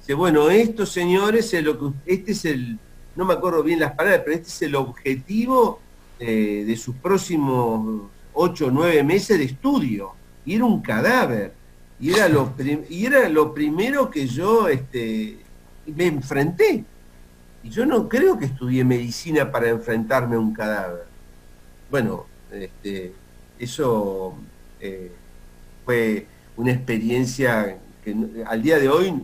Dice, 0.00 0.14
bueno, 0.14 0.50
esto 0.50 0.84
señores, 0.84 1.54
es 1.54 1.62
lo 1.62 1.78
que, 1.78 1.86
este 2.04 2.32
es 2.32 2.44
el, 2.46 2.80
no 3.14 3.24
me 3.24 3.34
acuerdo 3.34 3.62
bien 3.62 3.78
las 3.78 3.92
palabras, 3.92 4.22
pero 4.24 4.34
este 4.34 4.48
es 4.48 4.62
el 4.62 4.74
objetivo 4.74 5.78
eh, 6.18 6.64
de 6.66 6.76
sus 6.76 6.96
próximos 6.96 8.10
ocho 8.32 8.66
o 8.66 8.70
nueve 8.72 9.04
meses 9.04 9.38
de 9.38 9.44
estudio. 9.44 10.14
Y 10.44 10.56
era 10.56 10.64
un 10.64 10.82
cadáver. 10.82 11.52
Y 12.00 12.10
era 12.10 12.28
lo, 12.28 12.52
y 12.90 13.06
era 13.06 13.28
lo 13.28 13.54
primero 13.54 14.10
que 14.10 14.26
yo 14.26 14.66
este, 14.66 15.38
me 15.86 16.06
enfrenté. 16.06 16.84
Y 17.64 17.70
yo 17.70 17.86
no 17.86 18.10
creo 18.10 18.38
que 18.38 18.44
estudié 18.44 18.84
medicina 18.84 19.50
para 19.50 19.70
enfrentarme 19.70 20.36
a 20.36 20.38
un 20.38 20.52
cadáver. 20.52 21.06
Bueno, 21.90 22.26
este, 22.52 23.14
eso 23.58 24.34
eh, 24.80 25.10
fue 25.86 26.26
una 26.58 26.72
experiencia 26.72 27.78
que 28.04 28.14
al 28.46 28.62
día 28.62 28.78
de 28.78 28.90
hoy 28.90 29.14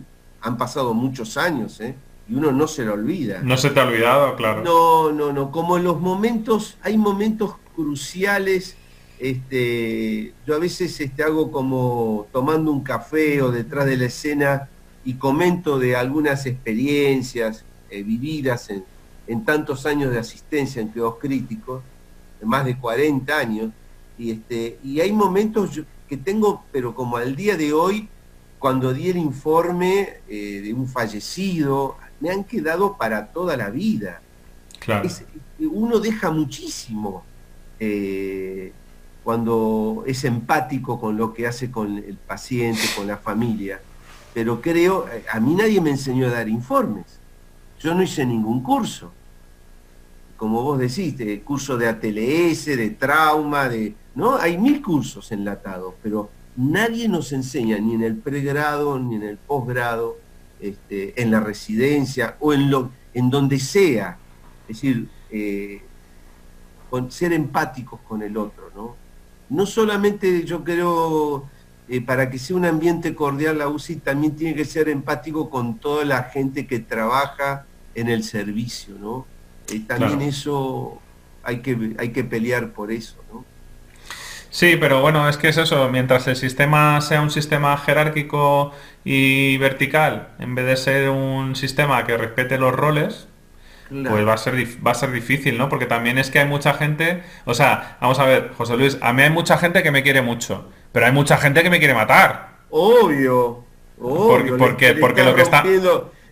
han 0.41 0.57
pasado 0.57 0.95
muchos 0.95 1.37
años, 1.37 1.81
¿eh? 1.83 1.95
y 2.31 2.35
uno 2.35 2.51
no 2.51 2.67
se 2.67 2.83
lo 2.85 2.95
olvida. 2.95 3.41
No 3.43 3.59
se 3.59 3.71
te 3.71 3.81
ha 3.81 3.87
olvidado, 3.87 4.35
claro. 4.37 4.63
No, 4.65 5.13
no, 5.13 5.35
no. 5.35 5.51
Como 5.51 5.77
en 5.77 5.85
los 5.85 6.01
momentos, 6.01 6.79
hay 6.81 6.97
momentos 6.97 7.57
cruciales. 7.75 8.75
Este, 9.19 10.33
yo 10.47 10.55
a 10.55 10.59
veces 10.59 10.99
este, 10.99 11.23
hago 11.23 11.53
como 11.53 12.27
tomando 12.33 12.73
un 12.73 12.83
café 12.83 13.43
o 13.43 13.53
detrás 13.53 13.85
de 13.85 13.99
la 13.99 14.07
escena 14.07 14.71
y 15.05 15.15
comento 15.15 15.79
de 15.79 15.95
algunas 15.95 16.47
experiencias 16.47 17.67
eh, 17.91 18.03
vividas 18.03 18.71
en, 18.71 18.85
en 19.27 19.45
tantos 19.45 19.87
años 19.87 20.13
de 20.13 20.19
asistencia 20.19 20.81
en 20.81 20.89
cuidados 20.89 21.17
críticos, 21.21 21.83
más 22.43 22.65
de 22.65 22.79
40 22.79 23.37
años, 23.37 23.71
y, 24.19 24.33
este, 24.33 24.79
y 24.83 25.01
hay 25.01 25.13
momentos 25.13 25.81
que 26.09 26.17
tengo, 26.17 26.65
pero 26.73 26.95
como 26.95 27.17
al 27.17 27.37
día 27.37 27.57
de 27.57 27.73
hoy, 27.73 28.09
cuando 28.59 28.93
di 28.93 29.09
el 29.09 29.17
informe 29.17 30.19
eh, 30.29 30.61
de 30.63 30.75
un 30.75 30.87
fallecido, 30.87 31.97
me 32.21 32.31
han 32.31 32.45
quedado 32.45 32.97
para 32.97 33.29
toda 33.29 33.57
la 33.57 33.71
vida. 33.71 34.21
Claro. 34.79 35.09
uno 35.59 36.01
deja 36.01 36.31
muchísimo 36.31 37.23
eh, 37.79 38.73
cuando 39.23 40.05
es 40.07 40.25
empático 40.25 40.99
con 40.99 41.17
lo 41.17 41.35
que 41.35 41.47
hace 41.47 41.71
con 41.71 41.99
el 41.99 42.17
paciente, 42.17 42.83
con 42.97 43.07
la 43.07 43.17
familia. 43.17 43.81
Pero 44.35 44.61
creo, 44.61 45.07
eh, 45.09 45.25
a 45.33 45.41
mí 45.41 45.55
nadie 45.55 45.81
me 45.81 45.91
enseñó 45.91 46.27
a 46.27 46.31
dar 46.31 46.49
informes. 46.49 47.07
Yo 47.81 47.95
no 47.95 48.03
hice 48.03 48.25
ningún 48.27 48.63
curso. 48.63 49.11
Como 50.37 50.63
vos 50.63 50.79
decís, 50.79 51.15
curso 51.45 51.77
de 51.77 51.89
ATLS, 51.89 52.67
de 52.67 52.97
trauma, 52.99 53.69
de. 53.69 53.95
¿No? 54.15 54.37
Hay 54.37 54.59
mil 54.59 54.83
cursos 54.83 55.33
enlatados, 55.33 55.95
pero 56.03 56.31
nadie 56.57 57.09
nos 57.09 57.33
enseña, 57.33 57.79
ni 57.79 57.95
en 57.95 58.03
el 58.03 58.17
pregrado, 58.17 58.99
ni 58.99 59.17
en 59.17 59.23
el 59.23 59.37
posgrado, 59.39 60.19
este, 60.61 61.21
en 61.21 61.31
la 61.31 61.41
residencia 61.41 62.37
o 62.41 62.53
en, 62.53 62.71
lo, 62.71 62.91
en 63.15 63.31
donde 63.31 63.59
sea. 63.59 64.19
Es 64.69 64.77
decir, 64.77 65.09
eh, 65.31 65.81
con, 66.91 67.11
ser 67.11 67.33
empáticos 67.33 68.01
con 68.07 68.23
el 68.23 68.37
otro, 68.37 68.71
¿no? 68.75 68.97
No 69.49 69.67
solamente 69.67 70.45
yo 70.45 70.63
creo, 70.63 71.49
eh, 71.89 72.01
para 72.01 72.31
que 72.31 72.39
sea 72.39 72.57
un 72.57 72.65
ambiente 72.65 73.15
cordial 73.15 73.59
la 73.59 73.69
UCI, 73.69 73.97
también 73.97 74.37
tiene 74.37 74.55
que 74.55 74.65
ser 74.65 74.89
empático 74.89 75.51
con 75.51 75.79
toda 75.79 76.05
la 76.05 76.25
gente 76.25 76.67
que 76.67 76.79
trabaja 76.79 77.67
en 77.95 78.09
el 78.09 78.25
servicio, 78.25 78.95
¿no? 79.01 79.27
Eh, 79.73 79.83
también 79.87 80.23
eso 80.23 81.01
hay 81.43 81.61
que, 81.61 81.95
hay 81.99 82.11
que 82.11 82.25
pelear 82.25 82.73
por 82.73 82.93
eso, 82.93 83.17
¿no? 83.33 83.45
Sí, 84.51 84.77
pero 84.81 85.01
bueno, 85.01 85.29
es 85.29 85.37
que 85.37 85.49
es 85.49 85.59
eso, 85.59 85.89
mientras 85.91 86.27
el 86.27 86.35
sistema 86.35 87.01
sea 87.01 87.23
un 87.23 87.31
sistema 87.31 87.77
jerárquico 87.79 88.73
y 89.05 89.57
vertical, 89.59 90.31
en 90.41 90.57
vez 90.57 90.67
de 90.67 90.77
ser 90.77 91.11
un 91.11 91.55
sistema 91.55 92.05
que 92.05 92.17
respete 92.17 92.59
los 92.59 92.75
roles, 92.75 93.29
pues 93.89 94.27
va 94.27 94.35
a 94.35 94.37
ser 94.37 94.55
va 94.85 94.91
a 94.91 94.95
ser 94.95 95.13
difícil, 95.13 95.57
¿no? 95.57 95.69
Porque 95.69 95.87
también 95.87 96.19
es 96.19 96.31
que 96.31 96.41
hay 96.41 96.49
mucha 96.49 96.75
gente, 96.75 97.23
o 97.45 97.55
sea, 97.55 97.97
vamos 98.01 98.19
a 98.19 98.25
ver, 98.25 98.53
José 98.57 98.77
Luis, 98.77 98.99
a 99.01 99.13
mí 99.13 99.23
hay 99.23 99.31
mucha 99.31 99.57
gente 99.57 99.85
que 99.85 99.93
me 99.93 100.03
quiere 100.03 100.21
mucho, 100.21 100.69
pero 100.91 101.07
hay 101.07 101.13
mucha 101.13 101.39
gente 101.39 101.63
que 101.63 101.71
me 101.71 101.79
quiere 101.79 101.95
matar. 101.95 102.59
Obvio. 102.71 103.65
obvio 104.01 104.57
porque 104.57 104.95
porque, 104.95 105.23
lo 105.23 105.35
que 105.35 105.43
está 105.43 105.65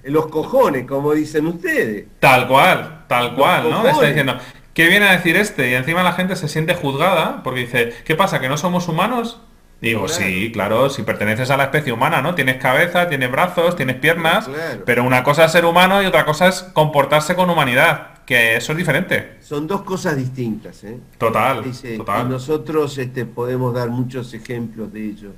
en 0.02 0.12
los 0.12 0.26
cojones, 0.26 0.87
como 0.87 1.12
dicen 1.12 1.46
ustedes. 1.46 2.06
Tal 2.20 2.46
cual, 2.48 3.04
tal 3.08 3.34
cual, 3.34 3.70
¿no? 3.70 3.87
Está 3.87 4.06
diciendo, 4.06 4.38
¿Qué 4.78 4.87
viene 4.87 5.08
a 5.08 5.12
decir 5.12 5.34
este? 5.34 5.70
Y 5.70 5.74
encima 5.74 6.04
la 6.04 6.12
gente 6.12 6.37
se 6.37 6.46
siente 6.46 6.72
juzgada 6.72 7.42
porque 7.42 7.62
dice, 7.62 7.92
¿qué 8.04 8.14
pasa? 8.14 8.40
¿Que 8.40 8.48
no 8.48 8.56
somos 8.56 8.87
humanos? 8.87 9.40
Digo, 9.80 10.06
sí, 10.06 10.52
claro, 10.52 10.88
si 10.88 11.02
perteneces 11.02 11.50
a 11.50 11.56
la 11.56 11.64
especie 11.64 11.92
humana, 11.92 12.22
¿no? 12.22 12.37
Tienes 12.37 12.62
cabeza, 12.62 13.08
tienes 13.08 13.28
brazos, 13.28 13.74
tienes 13.74 13.96
piernas, 13.96 14.48
pero 14.87 15.02
una 15.02 15.24
cosa 15.24 15.46
es 15.46 15.50
ser 15.50 15.64
humano 15.64 16.00
y 16.00 16.06
otra 16.06 16.24
cosa 16.24 16.46
es 16.46 16.62
comportarse 16.62 17.34
con 17.34 17.50
humanidad, 17.50 18.24
que 18.24 18.54
eso 18.54 18.70
es 18.70 18.78
diferente. 18.78 19.38
Son 19.40 19.66
dos 19.66 19.82
cosas 19.82 20.16
distintas, 20.16 20.84
¿eh? 20.84 20.96
Total, 21.18 21.64
total. 21.96 22.28
nosotros 22.28 22.98
este, 22.98 23.24
podemos 23.24 23.74
dar 23.74 23.88
muchos 23.88 24.32
ejemplos 24.32 24.92
de 24.92 25.04
ello. 25.04 25.30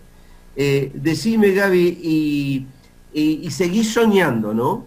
Eh, 0.55 0.91
decime, 0.93 1.53
Gaby, 1.53 1.99
y, 2.03 2.67
y, 3.13 3.51
seguís 3.51 3.93
soñando, 3.93 4.55
¿no? 4.55 4.87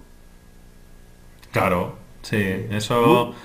Claro, 1.52 1.98
sí, 2.22 2.66
eso 2.72 3.36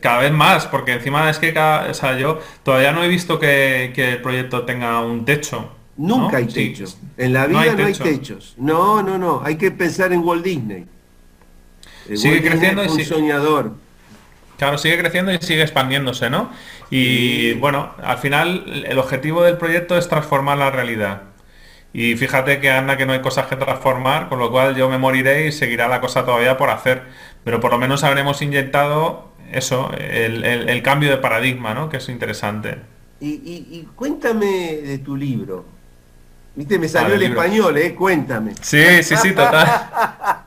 cada 0.00 0.20
vez 0.20 0.32
más, 0.32 0.66
porque 0.66 0.92
encima 0.92 1.28
es 1.30 1.38
que 1.38 1.52
cada, 1.52 1.90
o 1.90 1.94
sea, 1.94 2.18
yo 2.18 2.40
todavía 2.62 2.92
no 2.92 3.02
he 3.02 3.08
visto 3.08 3.38
que, 3.38 3.92
el 3.96 4.22
proyecto 4.22 4.64
tenga 4.64 5.00
un 5.00 5.24
techo. 5.24 5.72
Nunca 5.96 6.36
hay 6.38 6.46
techos. 6.46 6.98
En 7.16 7.32
la 7.32 7.46
vida 7.46 7.74
no 7.74 7.86
hay, 7.86 7.94
techos. 7.94 8.54
No, 8.58 9.02
no, 9.02 9.16
no. 9.16 9.40
Hay 9.42 9.56
que 9.56 9.70
pensar 9.70 10.12
en 10.12 10.20
Walt 10.20 10.44
Disney. 10.44 10.86
sigue 12.14 12.42
creciendo 12.42 12.84
y 12.84 12.88
un 12.88 13.04
soñador. 13.04 13.72
Claro, 14.58 14.78
sigue 14.78 14.98
creciendo 14.98 15.32
y 15.32 15.38
sigue 15.40 15.62
expandiéndose, 15.62 16.30
¿no? 16.30 16.50
Y 16.90 17.54
bueno, 17.54 17.94
al 18.02 18.18
final 18.18 18.84
el 18.86 18.98
objetivo 18.98 19.42
del 19.42 19.56
proyecto 19.56 19.96
es 19.96 20.08
transformar 20.08 20.58
la 20.58 20.70
realidad. 20.70 21.22
Y 21.92 22.16
fíjate 22.16 22.60
que 22.60 22.70
anda 22.70 22.96
que 22.96 23.06
no 23.06 23.12
hay 23.12 23.20
cosas 23.20 23.46
que 23.46 23.56
transformar, 23.56 24.28
con 24.28 24.38
lo 24.38 24.50
cual 24.50 24.76
yo 24.76 24.88
me 24.88 24.98
moriré 24.98 25.46
y 25.46 25.52
seguirá 25.52 25.88
la 25.88 26.00
cosa 26.00 26.24
todavía 26.24 26.56
por 26.58 26.70
hacer. 26.70 27.02
Pero 27.44 27.60
por 27.60 27.70
lo 27.70 27.78
menos 27.78 28.04
habremos 28.04 28.42
inyectado 28.42 29.30
eso, 29.52 29.90
el, 29.98 30.82
cambio 30.82 31.10
de 31.10 31.16
paradigma, 31.18 31.74
¿no? 31.74 31.88
Que 31.88 31.98
es 31.98 32.08
interesante. 32.08 32.78
Y, 33.20 33.86
cuéntame 33.94 34.76
de 34.82 34.98
tu 34.98 35.16
libro. 35.16 35.64
Viste, 36.54 36.78
me 36.78 36.88
salió 36.88 37.14
el, 37.14 37.22
español, 37.22 37.76
¿eh? 37.78 37.94
Cuéntame. 37.94 38.52
Sí, 38.60 39.02
sí, 39.02 39.16
sí, 39.16 39.32
total. 39.32 39.66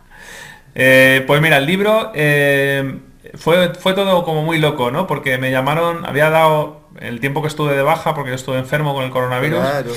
Eh, 0.76 1.24
pues 1.26 1.42
mira, 1.42 1.58
el 1.58 1.66
libro 1.66 2.12
eh, 2.14 3.00
fue, 3.34 3.74
fue 3.74 3.94
todo 3.94 4.24
como 4.24 4.44
muy 4.44 4.60
loco, 4.60 4.92
¿no? 4.92 5.08
Porque 5.08 5.38
me 5.38 5.52
llamaron, 5.52 6.06
había 6.06 6.30
dado 6.30 6.88
el 7.00 7.20
tiempo 7.20 7.42
que 7.42 7.48
estuve 7.48 7.76
de 7.76 7.82
baja, 7.82 8.14
porque 8.14 8.30
yo 8.30 8.36
estuve 8.36 8.60
enfermo 8.60 8.94
con 8.94 9.04
el 9.04 9.10
coronavirus. 9.10 9.60
Claro. 9.60 9.92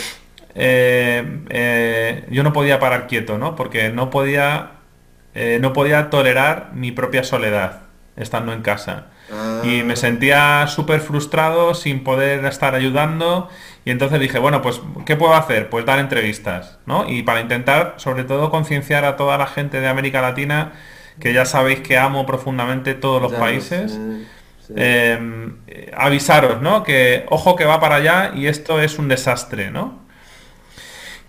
Eh, 0.55 2.27
yo 2.31 2.43
no 2.43 2.53
podía 2.53 2.79
parar 2.79 3.07
quieto, 3.07 3.39
¿no? 3.39 3.57
Porque 3.57 3.91
no 3.91 4.11
podía, 4.11 4.73
no 5.61 5.73
podía 5.73 6.11
tolerar 6.11 6.71
mi 6.75 6.93
propia 6.93 7.25
soledad 7.25 7.83
estando 8.17 8.53
en 8.53 8.63
casa. 8.63 9.07
Y 9.63 9.83
me 9.83 9.95
ah. 9.95 9.97
sentía 9.97 10.67
súper 10.67 11.01
frustrado 11.01 11.75
sin 11.75 12.05
poder 12.05 12.45
estar 12.45 12.75
ayudando. 12.75 13.49
Y 13.85 13.91
entonces 13.91 14.21
dije, 14.21 14.39
bueno, 14.39 14.61
pues, 14.63 14.81
¿qué 15.07 15.17
puedo 15.17 15.35
hacer? 15.35 15.71
Pues 15.71 15.87
dar 15.87 15.99
entrevistas, 15.99 16.79
¿no? 16.87 17.09
Y 17.09 17.23
para 17.23 17.41
intentar, 17.41 17.95
sobre 17.97 18.25
todo, 18.25 18.51
concienciar 18.51 19.05
a 19.05 19.17
toda 19.17 19.39
la 19.39 19.47
gente 19.47 19.81
de 19.81 19.89
América 19.89 20.21
Latina, 20.21 20.73
que 21.19 21.33
ya 21.33 21.47
sabéis 21.47 21.81
que 21.81 21.97
amo 21.97 22.27
profundamente 22.27 22.95
todos 22.95 23.23
los 23.23 23.33
países. 23.33 23.99
Avisaros, 25.97 26.61
¿no? 26.61 26.83
Que 26.83 27.25
ojo 27.31 27.57
que 27.57 27.65
va 27.65 27.81
para 27.81 27.97
allá 27.97 28.33
y 28.35 28.47
esto 28.47 28.81
es 28.81 28.99
un 28.99 29.09
desastre, 29.09 29.71
¿no? 29.71 30.02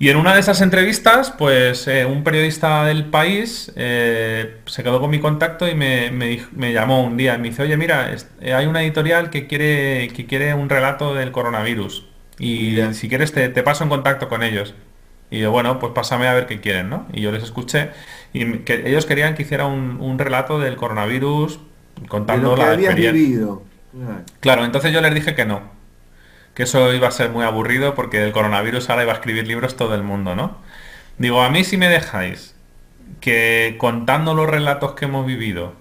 Y 0.04 0.10
en 0.10 0.18
una 0.18 0.34
de 0.34 0.42
esas 0.42 0.60
entrevistas, 0.60 1.32
pues 1.32 1.88
eh, 1.88 2.06
un 2.06 2.26
periodista 2.26 2.84
del 2.84 3.06
país 3.06 3.72
eh, 3.78 4.58
se 4.66 4.84
quedó 4.84 5.00
con 5.00 5.10
mi 5.10 5.22
contacto 5.22 5.66
y 5.66 5.76
me, 5.76 6.74
llamó 6.74 7.06
un 7.06 7.16
día 7.16 7.36
y 7.36 7.38
me 7.38 7.48
dice, 7.48 7.62
oye, 7.62 7.78
mira, 7.78 8.14
eh, 8.42 8.54
hay 8.54 8.66
una 8.66 8.84
editorial 8.84 9.30
que 9.30 9.48
quiere, 9.48 10.10
que 10.10 10.26
quiere 10.26 10.56
un 10.56 10.68
relato 10.68 11.16
del 11.16 11.32
coronavirus. 11.32 12.06
Y 12.38 12.80
si 12.92 13.08
quieres 13.08 13.32
te, 13.32 13.50
paso 13.64 13.86
en 13.86 13.90
contacto 13.90 14.28
con 14.28 14.44
ellos. 14.44 14.76
Y 15.32 15.40
yo, 15.40 15.52
bueno, 15.52 15.80
pues 15.80 15.94
pásame 15.94 16.28
a 16.28 16.34
ver 16.34 16.48
qué 16.48 16.60
quieren, 16.60 16.90
¿no? 16.90 17.08
Y 17.14 17.22
yo 17.22 17.32
les 17.32 17.42
escuché 17.42 17.92
y 18.34 18.58
que 18.58 18.86
ellos 18.86 19.06
querían 19.06 19.36
que 19.36 19.44
hiciera 19.44 19.68
un, 19.68 20.20
relato 20.20 20.60
del 20.60 20.76
coronavirus 20.76 21.62
contando 22.10 22.58
la 22.58 22.74
experiencia. 22.74 23.56
claro, 24.42 24.66
entonces 24.66 24.92
yo 24.92 25.00
les 25.00 25.14
dije 25.16 25.34
que 25.34 25.46
no, 25.46 25.62
que 26.54 26.64
eso 26.64 26.94
iba 26.94 27.08
a 27.08 27.12
ser 27.12 27.30
muy 27.30 27.44
aburrido 27.44 27.96
porque 27.96 28.20
del 28.20 28.32
coronavirus 28.32 28.90
ahora 28.90 29.04
iba 29.04 29.12
a 29.14 29.16
escribir 29.16 29.48
libros 29.48 29.76
todo 29.76 29.96
el 29.96 30.04
mundo, 30.04 30.36
¿no? 30.36 30.58
Digo, 31.18 31.42
a 31.42 31.50
mí 31.50 31.64
si 31.64 31.78
me 31.78 31.90
dejáis 31.90 32.56
que 33.22 33.76
contando 33.80 34.34
los 34.34 34.50
relatos 34.50 34.94
que 34.94 35.06
hemos 35.06 35.26
vivido 35.26 35.74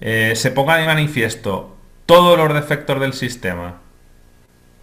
eh, 0.00 0.34
se 0.36 0.50
ponga 0.50 0.76
de 0.76 0.86
manifiesto 0.86 1.76
todos 2.06 2.36
los 2.36 2.52
defectos 2.52 3.00
del 3.00 3.12
sistema, 3.12 3.80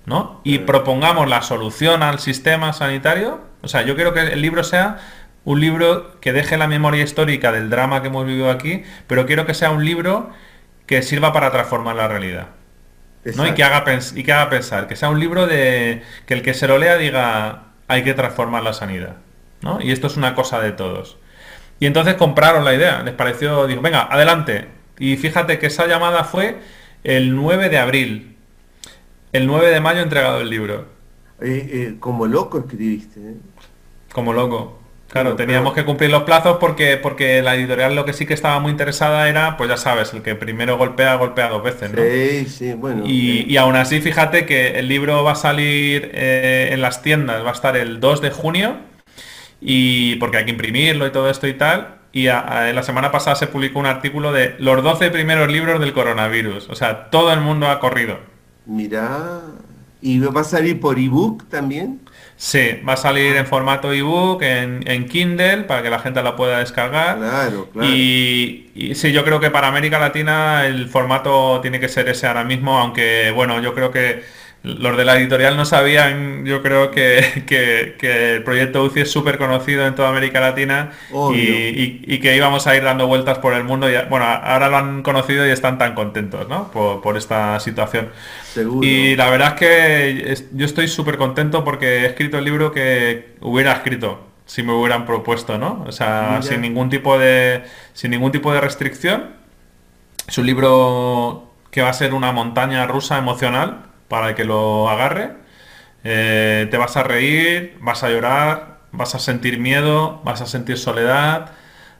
¿no? 0.06 0.42
Y 0.44 0.60
propongamos 0.60 1.30
la 1.30 1.42
solución 1.42 2.04
al 2.04 2.20
sistema 2.20 2.74
sanitario, 2.74 3.42
o 3.62 3.68
sea, 3.68 3.84
yo 3.84 3.96
quiero 3.96 4.14
que 4.14 4.22
el 4.22 4.42
libro 4.42 4.64
sea 4.64 5.00
un 5.44 5.60
libro 5.60 6.20
que 6.22 6.34
deje 6.34 6.58
la 6.58 6.68
memoria 6.68 7.04
histórica 7.04 7.52
del 7.52 7.70
drama 7.70 8.02
que 8.02 8.08
hemos 8.08 8.26
vivido 8.26 8.50
aquí, 8.50 8.84
pero 9.08 9.26
quiero 9.26 9.46
que 9.46 9.54
sea 9.54 9.72
un 9.72 9.86
libro 9.86 10.30
que 10.86 11.02
sirva 11.02 11.34
para 11.34 11.52
transformar 11.52 11.96
la 11.96 12.08
realidad. 12.08 12.48
Y, 13.24 13.52
que 13.54 13.64
haga 13.64 13.84
y 14.16 14.24
que 14.24 14.34
haga 14.34 14.50
pensar, 14.50 14.88
que 14.88 14.96
sea 14.96 15.10
un 15.10 15.20
libro 15.20 15.46
de 15.46 16.02
que 16.26 16.34
el 16.34 16.42
que 16.42 16.54
se 16.54 16.68
lo 16.68 16.78
lea 16.80 16.98
diga 16.98 17.66
hay 17.88 18.04
que 18.04 18.14
transformar 18.14 18.64
la 18.64 18.74
sanidad. 18.74 19.18
¿no? 19.62 19.80
Y 19.82 19.92
esto 19.92 20.08
es 20.08 20.18
una 20.18 20.34
cosa 20.34 20.60
de 20.60 20.72
todos. 20.72 21.18
Y 21.80 21.86
entonces 21.86 22.16
compraron 22.16 22.66
la 22.66 22.74
idea, 22.74 23.04
les 23.04 23.14
pareció, 23.14 23.68
dijo, 23.68 23.82
venga, 23.82 24.04
adelante. 24.04 24.68
Y 24.98 25.18
fíjate 25.18 25.60
que 25.60 25.68
esa 25.68 25.88
llamada 25.88 26.24
fue 26.24 26.60
el 27.04 27.36
9 27.36 27.70
de 27.70 27.78
abril. 27.78 28.38
El 29.34 29.48
9 29.48 29.70
de 29.70 29.80
mayo 29.80 30.02
entregado 30.02 30.42
el 30.42 30.50
libro. 30.50 30.88
Eh, 31.42 31.70
eh, 31.74 31.96
como 32.00 32.28
loco 32.28 32.60
escribiste. 32.60 33.20
¿eh? 33.20 33.36
Como 34.14 34.34
loco. 34.34 34.81
Claro, 35.12 35.36
teníamos 35.36 35.74
que 35.74 35.84
cumplir 35.84 36.10
los 36.10 36.24
plazos 36.24 36.58
porque, 36.58 36.96
porque 36.96 37.42
la 37.42 37.56
editorial 37.56 37.96
lo 37.96 38.06
que 38.06 38.14
sí 38.14 38.26
que 38.26 38.34
estaba 38.34 38.60
muy 38.62 38.72
interesada 38.72 39.28
era, 39.28 39.58
pues 39.58 39.70
ya 39.70 39.76
sabes, 39.76 40.14
el 40.14 40.22
que 40.22 40.36
primero 40.36 40.78
golpea, 40.78 41.16
golpea 41.16 41.50
dos 41.50 41.62
veces, 41.62 41.92
¿no? 41.92 42.02
Sí, 42.02 42.46
sí, 42.46 42.74
bueno. 42.74 43.04
Y, 43.06 43.52
y 43.52 43.58
aún 43.58 43.76
así, 43.76 44.00
fíjate 44.00 44.46
que 44.46 44.80
el 44.80 44.88
libro 44.88 45.22
va 45.24 45.34
a 45.34 45.36
salir 45.36 46.12
eh, 46.14 46.70
en 46.72 46.82
las 46.82 47.02
tiendas, 47.02 47.44
va 47.44 47.50
a 47.50 47.54
estar 47.54 47.76
el 47.76 48.00
2 48.00 48.22
de 48.22 48.32
junio, 48.32 48.78
y 49.60 50.16
porque 50.16 50.38
hay 50.38 50.46
que 50.46 50.52
imprimirlo 50.52 51.06
y 51.06 51.12
todo 51.12 51.30
esto 51.30 51.46
y 51.46 51.56
tal, 51.56 51.96
y 52.14 52.26
la 52.26 52.84
semana 52.84 53.12
pasada 53.12 53.36
se 53.36 53.48
publicó 53.48 53.80
un 53.80 53.88
artículo 53.88 54.32
de 54.32 54.56
los 54.60 54.84
12 54.84 55.12
primeros 55.12 55.52
libros 55.52 55.80
del 55.80 55.94
coronavirus. 55.94 56.70
O 56.70 56.76
sea, 56.76 57.10
todo 57.10 57.32
el 57.34 57.42
mundo 57.42 57.68
ha 57.68 57.80
corrido. 57.80 58.18
Mira, 58.66 59.42
¿y 60.02 60.20
va 60.20 60.42
a 60.42 60.44
salir 60.46 60.80
por 60.80 61.00
ebook 61.00 61.48
también? 61.50 62.02
Sí, 62.44 62.82
va 62.90 62.94
a 62.94 62.98
salir 62.98 63.36
en 63.36 63.46
formato 63.46 63.94
ebook, 63.94 64.42
en, 64.42 64.82
en 64.88 65.08
Kindle, 65.08 65.66
para 65.66 65.84
que 65.84 65.92
la 65.92 66.00
gente 66.00 66.24
la 66.24 66.36
pueda 66.36 66.58
descargar. 66.58 67.20
Claro, 67.20 67.70
claro. 67.72 67.88
Y, 67.88 68.72
y, 68.74 68.96
sí, 68.96 69.12
yo 69.12 69.24
creo 69.24 69.40
que 69.40 69.52
para 69.52 69.68
América 69.68 70.00
Latina 70.00 70.66
el 70.66 70.90
formato 70.90 71.62
tiene 71.62 71.80
que 71.80 71.88
ser 71.88 72.10
ese 72.10 72.26
ahora 72.26 72.44
mismo, 72.44 72.80
aunque 72.80 73.30
bueno, 73.30 73.62
yo 73.62 73.76
creo 73.76 73.92
que 73.92 74.24
los 74.64 74.96
de 74.96 75.06
la 75.06 75.18
editorial 75.18 75.58
no 75.58 75.66
sabían, 75.66 76.46
yo 76.46 76.62
creo 76.62 76.92
que, 76.92 77.96
el 78.02 78.44
proyecto 78.44 78.84
UCI 78.84 79.02
es 79.02 79.12
súper 79.12 79.40
conocido 79.40 79.88
en 79.88 79.96
toda 79.96 80.10
América 80.10 80.40
Latina 80.40 80.92
y, 81.34 82.20
que 82.20 82.36
íbamos 82.36 82.68
a 82.68 82.76
ir 82.76 82.84
dando 82.84 83.08
vueltas 83.08 83.40
por 83.40 83.54
el 83.54 83.64
mundo. 83.64 83.90
Y, 83.90 83.96
bueno, 84.10 84.26
ahora 84.26 84.70
lo 84.70 84.78
han 84.78 85.02
conocido 85.02 85.48
y 85.48 85.50
están 85.50 85.80
tan 85.80 85.96
contentos 85.96 86.48
¿no? 86.48 86.70
por, 86.72 87.18
esta 87.18 87.60
situación. 87.60 88.10
Y 88.82 89.16
la 89.16 89.30
verdad 89.32 89.54
es 89.54 89.60
que 89.60 90.46
yo 90.54 90.66
estoy 90.66 90.88
súper 90.88 91.18
contento 91.18 91.64
porque 91.64 92.02
he 92.02 92.06
escrito 92.06 92.38
el 92.38 92.46
libro 92.46 92.72
que 92.72 93.36
hubiera 93.42 93.74
escrito 93.74 94.28
si 94.46 94.64
me 94.64 94.74
hubieran 94.74 95.06
propuesto, 95.06 95.58
¿no? 95.58 95.86
O 95.88 95.92
sea, 95.92 96.42
sin 96.42 96.62
ningún 96.62 96.90
tipo 96.90 97.18
de 97.18 97.64
sin 97.94 98.12
ningún 98.12 98.32
tipo 98.32 98.54
de 98.54 98.62
restricción. 98.62 99.30
Es 100.28 100.38
un 100.38 100.46
libro 100.46 101.52
que 101.72 101.82
va 101.82 101.90
a 101.90 101.94
ser 101.94 102.14
una 102.14 102.32
montaña 102.32 102.86
rusa 102.86 103.18
emocional 103.18 103.91
para 104.12 104.36
que 104.36 104.44
lo 104.44 104.90
agarre. 104.90 105.32
Eh, 106.04 106.68
te 106.70 106.76
vas 106.76 106.98
a 106.98 107.04
reír, 107.04 107.78
vas 107.80 108.04
a 108.04 108.10
llorar, 108.10 108.82
vas 108.92 109.16
a 109.16 109.20
sentir 109.20 109.58
miedo, 109.58 110.22
vas 110.26 110.42
a 110.42 110.46
sentir 110.48 110.78
soledad, 110.78 111.52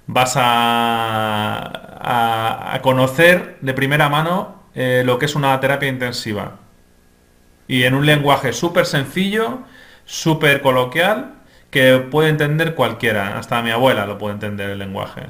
vas 0.08 0.34
a, 0.36 1.64
a, 2.74 2.82
conocer 2.82 3.58
de 3.62 3.74
primera 3.74 4.10
mano 4.10 4.62
eh, 4.76 5.04
lo 5.06 5.20
que 5.20 5.26
es 5.26 5.36
una 5.36 5.58
terapia 5.62 5.88
intensiva. 5.88 6.58
Y 7.70 7.84
en 7.84 7.94
un 7.94 8.06
lenguaje 8.06 8.52
súper 8.52 8.86
sencillo, 8.86 9.60
súper 10.04 10.62
coloquial, 10.62 11.36
que 11.70 11.98
puede 12.00 12.28
entender 12.28 12.76
cualquiera, 12.76 13.38
hasta 13.38 13.62
mi 13.62 13.72
abuela 13.72 14.06
lo 14.06 14.18
puede 14.18 14.34
entender 14.34 14.72
el 14.72 14.80
lenguaje. 14.80 15.28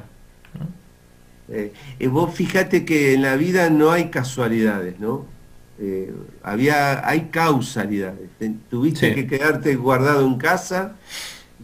Eh, 1.48 1.72
vos 2.08 2.34
fíjate 2.34 2.84
que 2.84 3.14
en 3.14 3.22
la 3.22 3.36
vida 3.36 3.70
no 3.70 3.92
hay 3.92 4.10
casualidades, 4.10 4.98
¿no? 4.98 5.30
Eh, 5.78 6.12
había, 6.42 7.06
hay 7.08 7.28
causalidades. 7.30 8.28
Tuviste 8.70 9.14
que 9.14 9.26
quedarte 9.26 9.74
guardado 9.74 10.26
en 10.26 10.36
casa 10.36 10.96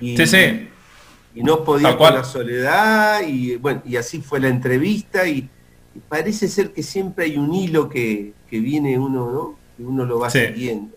y, 0.00 0.16
y 1.34 1.42
no 1.42 1.62
podías 1.62 1.94
con 1.96 2.14
la 2.14 2.24
soledad 2.24 3.20
y 3.26 3.56
bueno, 3.56 3.82
y 3.84 3.96
así 3.96 4.20
fue 4.20 4.40
la 4.40 4.48
entrevista 4.48 5.26
y, 5.26 5.48
parece 6.08 6.46
ser 6.46 6.72
que 6.72 6.84
siempre 6.84 7.24
hay 7.24 7.36
un 7.36 7.52
hilo 7.52 7.88
que, 7.88 8.32
viene 8.50 8.96
uno, 8.98 9.32
¿no? 9.32 9.58
Que 9.76 9.82
uno 9.82 10.04
lo 10.04 10.20
va 10.20 10.30
siguiendo. 10.30 10.94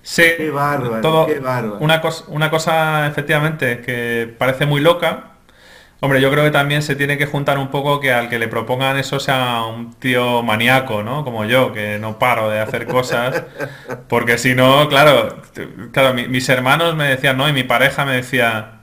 Sí, 0.00 0.22
qué 0.38 0.50
bárbaro, 0.50 1.26
qué 1.26 1.38
bárbaro. 1.38 1.78
Una 1.78 2.00
cosa, 2.00 2.24
una 2.28 2.50
cosa 2.50 3.06
efectivamente 3.06 3.82
que 3.82 4.34
parece 4.38 4.64
muy 4.64 4.80
loca, 4.80 5.31
Hombre, 6.04 6.20
yo 6.20 6.32
creo 6.32 6.42
que 6.42 6.50
también 6.50 6.82
se 6.82 6.96
tiene 6.96 7.16
que 7.16 7.26
juntar 7.26 7.58
un 7.58 7.68
poco 7.68 8.00
que 8.00 8.12
al 8.12 8.28
que 8.28 8.40
le 8.40 8.48
propongan 8.48 8.96
eso 8.96 9.20
sea 9.20 9.62
un 9.62 9.94
tío 9.94 10.42
maníaco, 10.42 11.04
¿no? 11.04 11.22
Como 11.22 11.44
yo, 11.44 11.72
que 11.72 12.00
no 12.00 12.18
paro 12.18 12.50
de 12.50 12.58
hacer 12.58 12.88
cosas. 12.88 13.44
Porque 14.08 14.36
si 14.36 14.56
no, 14.56 14.88
claro, 14.88 15.42
claro, 15.92 16.12
mis 16.12 16.48
hermanos 16.48 16.96
me 16.96 17.04
decían, 17.04 17.36
¿no? 17.36 17.48
Y 17.48 17.52
mi 17.52 17.62
pareja 17.62 18.04
me 18.04 18.14
decía, 18.14 18.80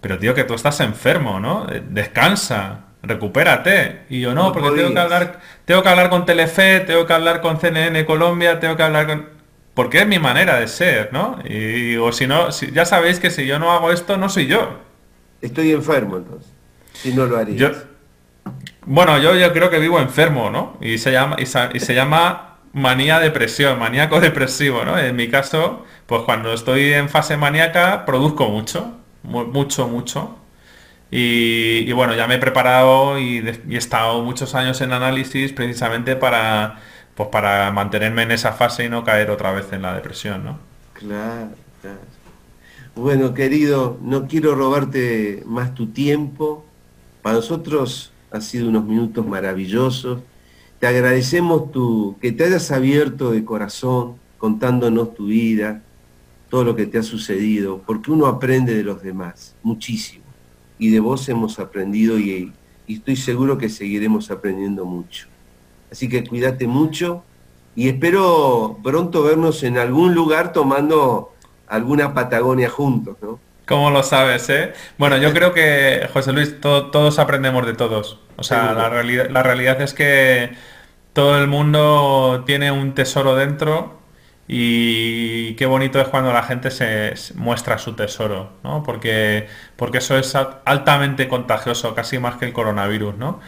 pero 0.00 0.18
tío, 0.18 0.34
que 0.34 0.44
tú 0.44 0.54
estás 0.54 0.80
enfermo, 0.80 1.40
¿no? 1.40 1.66
Descansa, 1.90 2.86
recupérate. 3.02 4.06
Y 4.08 4.22
yo 4.22 4.32
no, 4.32 4.52
porque 4.52 4.70
tengo 4.70 4.94
que 4.94 5.00
hablar, 5.00 5.40
tengo 5.66 5.82
que 5.82 5.88
hablar 5.90 6.08
con 6.08 6.24
Telefe, 6.24 6.80
tengo 6.80 7.04
que 7.04 7.12
hablar 7.12 7.42
con 7.42 7.60
CNN 7.60 8.06
Colombia, 8.06 8.60
tengo 8.60 8.78
que 8.78 8.82
hablar 8.82 9.06
con. 9.06 9.28
Porque 9.74 9.98
es 9.98 10.06
mi 10.06 10.18
manera 10.18 10.58
de 10.58 10.68
ser, 10.68 11.10
¿no? 11.12 11.38
Y 11.44 11.96
o 11.96 12.12
si 12.12 12.26
no, 12.26 12.50
si, 12.50 12.72
ya 12.72 12.86
sabéis 12.86 13.20
que 13.20 13.28
si 13.28 13.44
yo 13.44 13.58
no 13.58 13.72
hago 13.72 13.92
esto, 13.92 14.16
no 14.16 14.30
soy 14.30 14.46
yo. 14.46 14.95
Estoy 15.46 15.72
enfermo 15.72 16.16
entonces, 16.16 16.50
si 16.92 17.12
no 17.12 17.26
lo 17.26 17.36
haría. 17.36 17.72
bueno, 18.84 19.18
yo, 19.18 19.34
yo 19.36 19.52
creo 19.52 19.70
que 19.70 19.78
vivo 19.78 19.98
enfermo, 20.00 20.50
¿no? 20.50 20.76
Y 20.80 20.98
se 20.98 21.12
llama, 21.12 21.36
y 21.38 21.46
se, 21.46 21.94
llama 21.94 22.58
manía 22.72 23.20
depresión, 23.20 23.78
maníaco 23.78 24.20
depresivo, 24.20 24.84
¿no? 24.84 24.98
En 24.98 25.14
mi 25.14 25.28
caso, 25.28 25.84
pues 26.06 26.22
cuando 26.22 26.52
estoy 26.52 26.92
en 26.92 27.08
fase 27.08 27.36
maníaca, 27.36 28.04
produzco 28.04 28.48
mucho, 28.48 28.96
mucho, 29.22 29.88
mucho. 29.88 30.36
Y, 31.10 31.90
bueno, 31.92 32.14
ya 32.14 32.26
me 32.26 32.34
he 32.34 32.38
preparado 32.38 33.18
y, 33.18 33.38
he 33.38 33.76
estado 33.76 34.22
muchos 34.22 34.54
años 34.54 34.80
en 34.80 34.92
análisis 34.92 35.52
precisamente 35.52 36.16
para, 36.16 36.80
pues 37.14 37.28
para 37.28 37.70
mantenerme 37.70 38.22
en 38.22 38.32
esa 38.32 38.52
fase 38.52 38.84
y 38.84 38.88
no 38.88 39.04
caer 39.04 39.30
otra 39.30 39.52
vez 39.52 39.72
en 39.72 39.82
la 39.82 39.94
depresión, 39.94 40.44
¿no? 40.44 40.58
Claro, 40.94 41.50
claro. 41.80 42.15
Bueno, 42.96 43.34
querido, 43.34 43.98
no 44.00 44.26
quiero 44.26 44.54
robarte 44.54 45.42
más 45.44 45.74
tu 45.74 45.88
tiempo. 45.88 46.64
Para 47.20 47.36
nosotros 47.36 48.10
ha 48.30 48.40
sido 48.40 48.70
unos 48.70 48.86
minutos 48.86 49.26
maravillosos. 49.26 50.20
Te 50.80 50.86
agradecemos 50.86 51.64
que 52.22 52.32
te 52.32 52.44
hayas 52.44 52.70
abierto 52.70 53.32
de 53.32 53.44
corazón 53.44 54.14
contándonos 54.38 55.14
tu 55.14 55.26
vida, 55.26 55.82
todo 56.48 56.64
lo 56.64 56.74
que 56.74 56.86
te 56.86 56.96
ha 56.96 57.02
sucedido, 57.02 57.82
porque 57.86 58.10
uno 58.10 58.28
aprende 58.28 58.74
de 58.74 58.82
los 58.82 59.02
demás, 59.02 59.54
muchísimo. 59.62 60.24
Y 60.78 60.88
de 60.88 61.00
vos 61.00 61.28
hemos 61.28 61.58
aprendido 61.58 62.18
y, 62.18 62.50
y 62.86 62.94
estoy 62.94 63.16
seguro 63.16 63.58
que 63.58 63.68
seguiremos 63.68 64.30
aprendiendo 64.30 64.86
mucho. 64.86 65.26
Así 65.92 66.08
que 66.08 66.24
cuídate 66.24 66.66
mucho 66.66 67.24
y 67.74 67.88
espero 67.88 68.78
pronto 68.82 69.22
vernos 69.22 69.62
en 69.64 69.76
algún 69.76 70.14
lugar 70.14 70.54
tomando 70.54 71.34
alguna 71.68 72.14
Patagonia 72.14 72.68
juntos, 72.68 73.16
¿no? 73.22 73.38
¿Cómo 73.66 73.90
lo 73.90 74.04
sabes, 74.04 74.48
eh? 74.48 74.72
Bueno, 74.96 75.16
yo 75.16 75.32
creo 75.32 75.52
que, 75.52 76.08
José 76.12 76.32
Luis, 76.32 76.60
todos 76.60 77.18
aprendemos 77.18 77.66
de 77.66 77.74
todos. 77.74 78.20
O 78.36 78.44
sea, 78.44 78.72
la 78.72 78.88
realidad, 78.88 79.28
la 79.28 79.42
realidad 79.42 79.80
es 79.82 79.92
que 79.92 80.52
todo 81.12 81.38
el 81.38 81.48
mundo 81.48 82.44
tiene 82.46 82.70
un 82.70 82.94
tesoro 82.94 83.34
dentro 83.34 83.98
y 84.46 85.54
qué 85.54 85.66
bonito 85.66 86.00
es 86.00 86.08
cuando 86.08 86.32
la 86.32 86.44
gente 86.44 86.70
se, 86.70 87.14
muestra 87.34 87.78
su 87.78 87.94
tesoro, 87.94 88.52
¿no? 88.62 88.82
Porque, 88.84 89.48
porque 89.76 89.98
eso 89.98 90.16
es 90.16 90.36
altamente 90.36 91.26
contagioso, 91.26 91.94
casi 91.94 92.18
más 92.20 92.36
que 92.36 92.44
el 92.44 92.52
coronavirus, 92.52 93.16
¿no? 93.16 93.40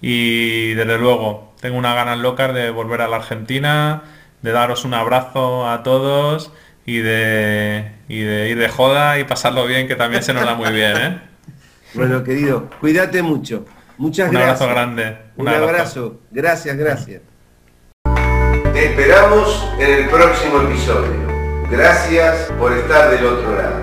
Y 0.00 0.72
desde 0.74 0.98
luego, 0.98 1.52
tengo 1.60 1.76
una 1.78 1.94
ganas 1.94 2.18
locas 2.18 2.54
de 2.54 2.70
volver 2.70 3.02
a 3.02 3.08
la 3.08 3.16
Argentina, 3.16 4.04
de 4.42 4.52
daros 4.52 4.84
un 4.84 4.94
abrazo 4.94 5.68
a 5.68 5.82
todos 5.82 6.52
y 6.86 6.98
de, 6.98 7.92
y 8.08 8.20
de 8.20 8.48
ir 8.48 8.58
de 8.58 8.68
joda 8.68 9.18
y 9.18 9.24
pasarlo 9.24 9.66
bien, 9.66 9.88
que 9.88 9.96
también 9.96 10.22
se 10.22 10.32
nos 10.32 10.44
da 10.44 10.54
muy 10.54 10.72
bien, 10.72 10.96
¿eh? 10.96 11.20
Bueno, 11.94 12.22
querido, 12.22 12.70
cuídate 12.80 13.22
mucho. 13.22 13.66
Muchas 13.98 14.30
gracias. 14.30 14.60
Un 14.60 14.68
abrazo 14.68 14.68
grande. 14.68 15.18
Un, 15.36 15.48
abrazo. 15.48 16.20
Gracias, 16.30 16.76
gracias. 16.76 17.22
Te 18.72 18.86
esperamos 18.86 19.68
en 19.78 20.04
el 20.04 20.08
próximo 20.08 20.62
episodio. 20.62 21.26
Gracias 21.70 22.52
por 22.58 22.72
estar 22.72 23.10
del 23.10 23.24
otro 23.24 23.56
lado. 23.56 23.75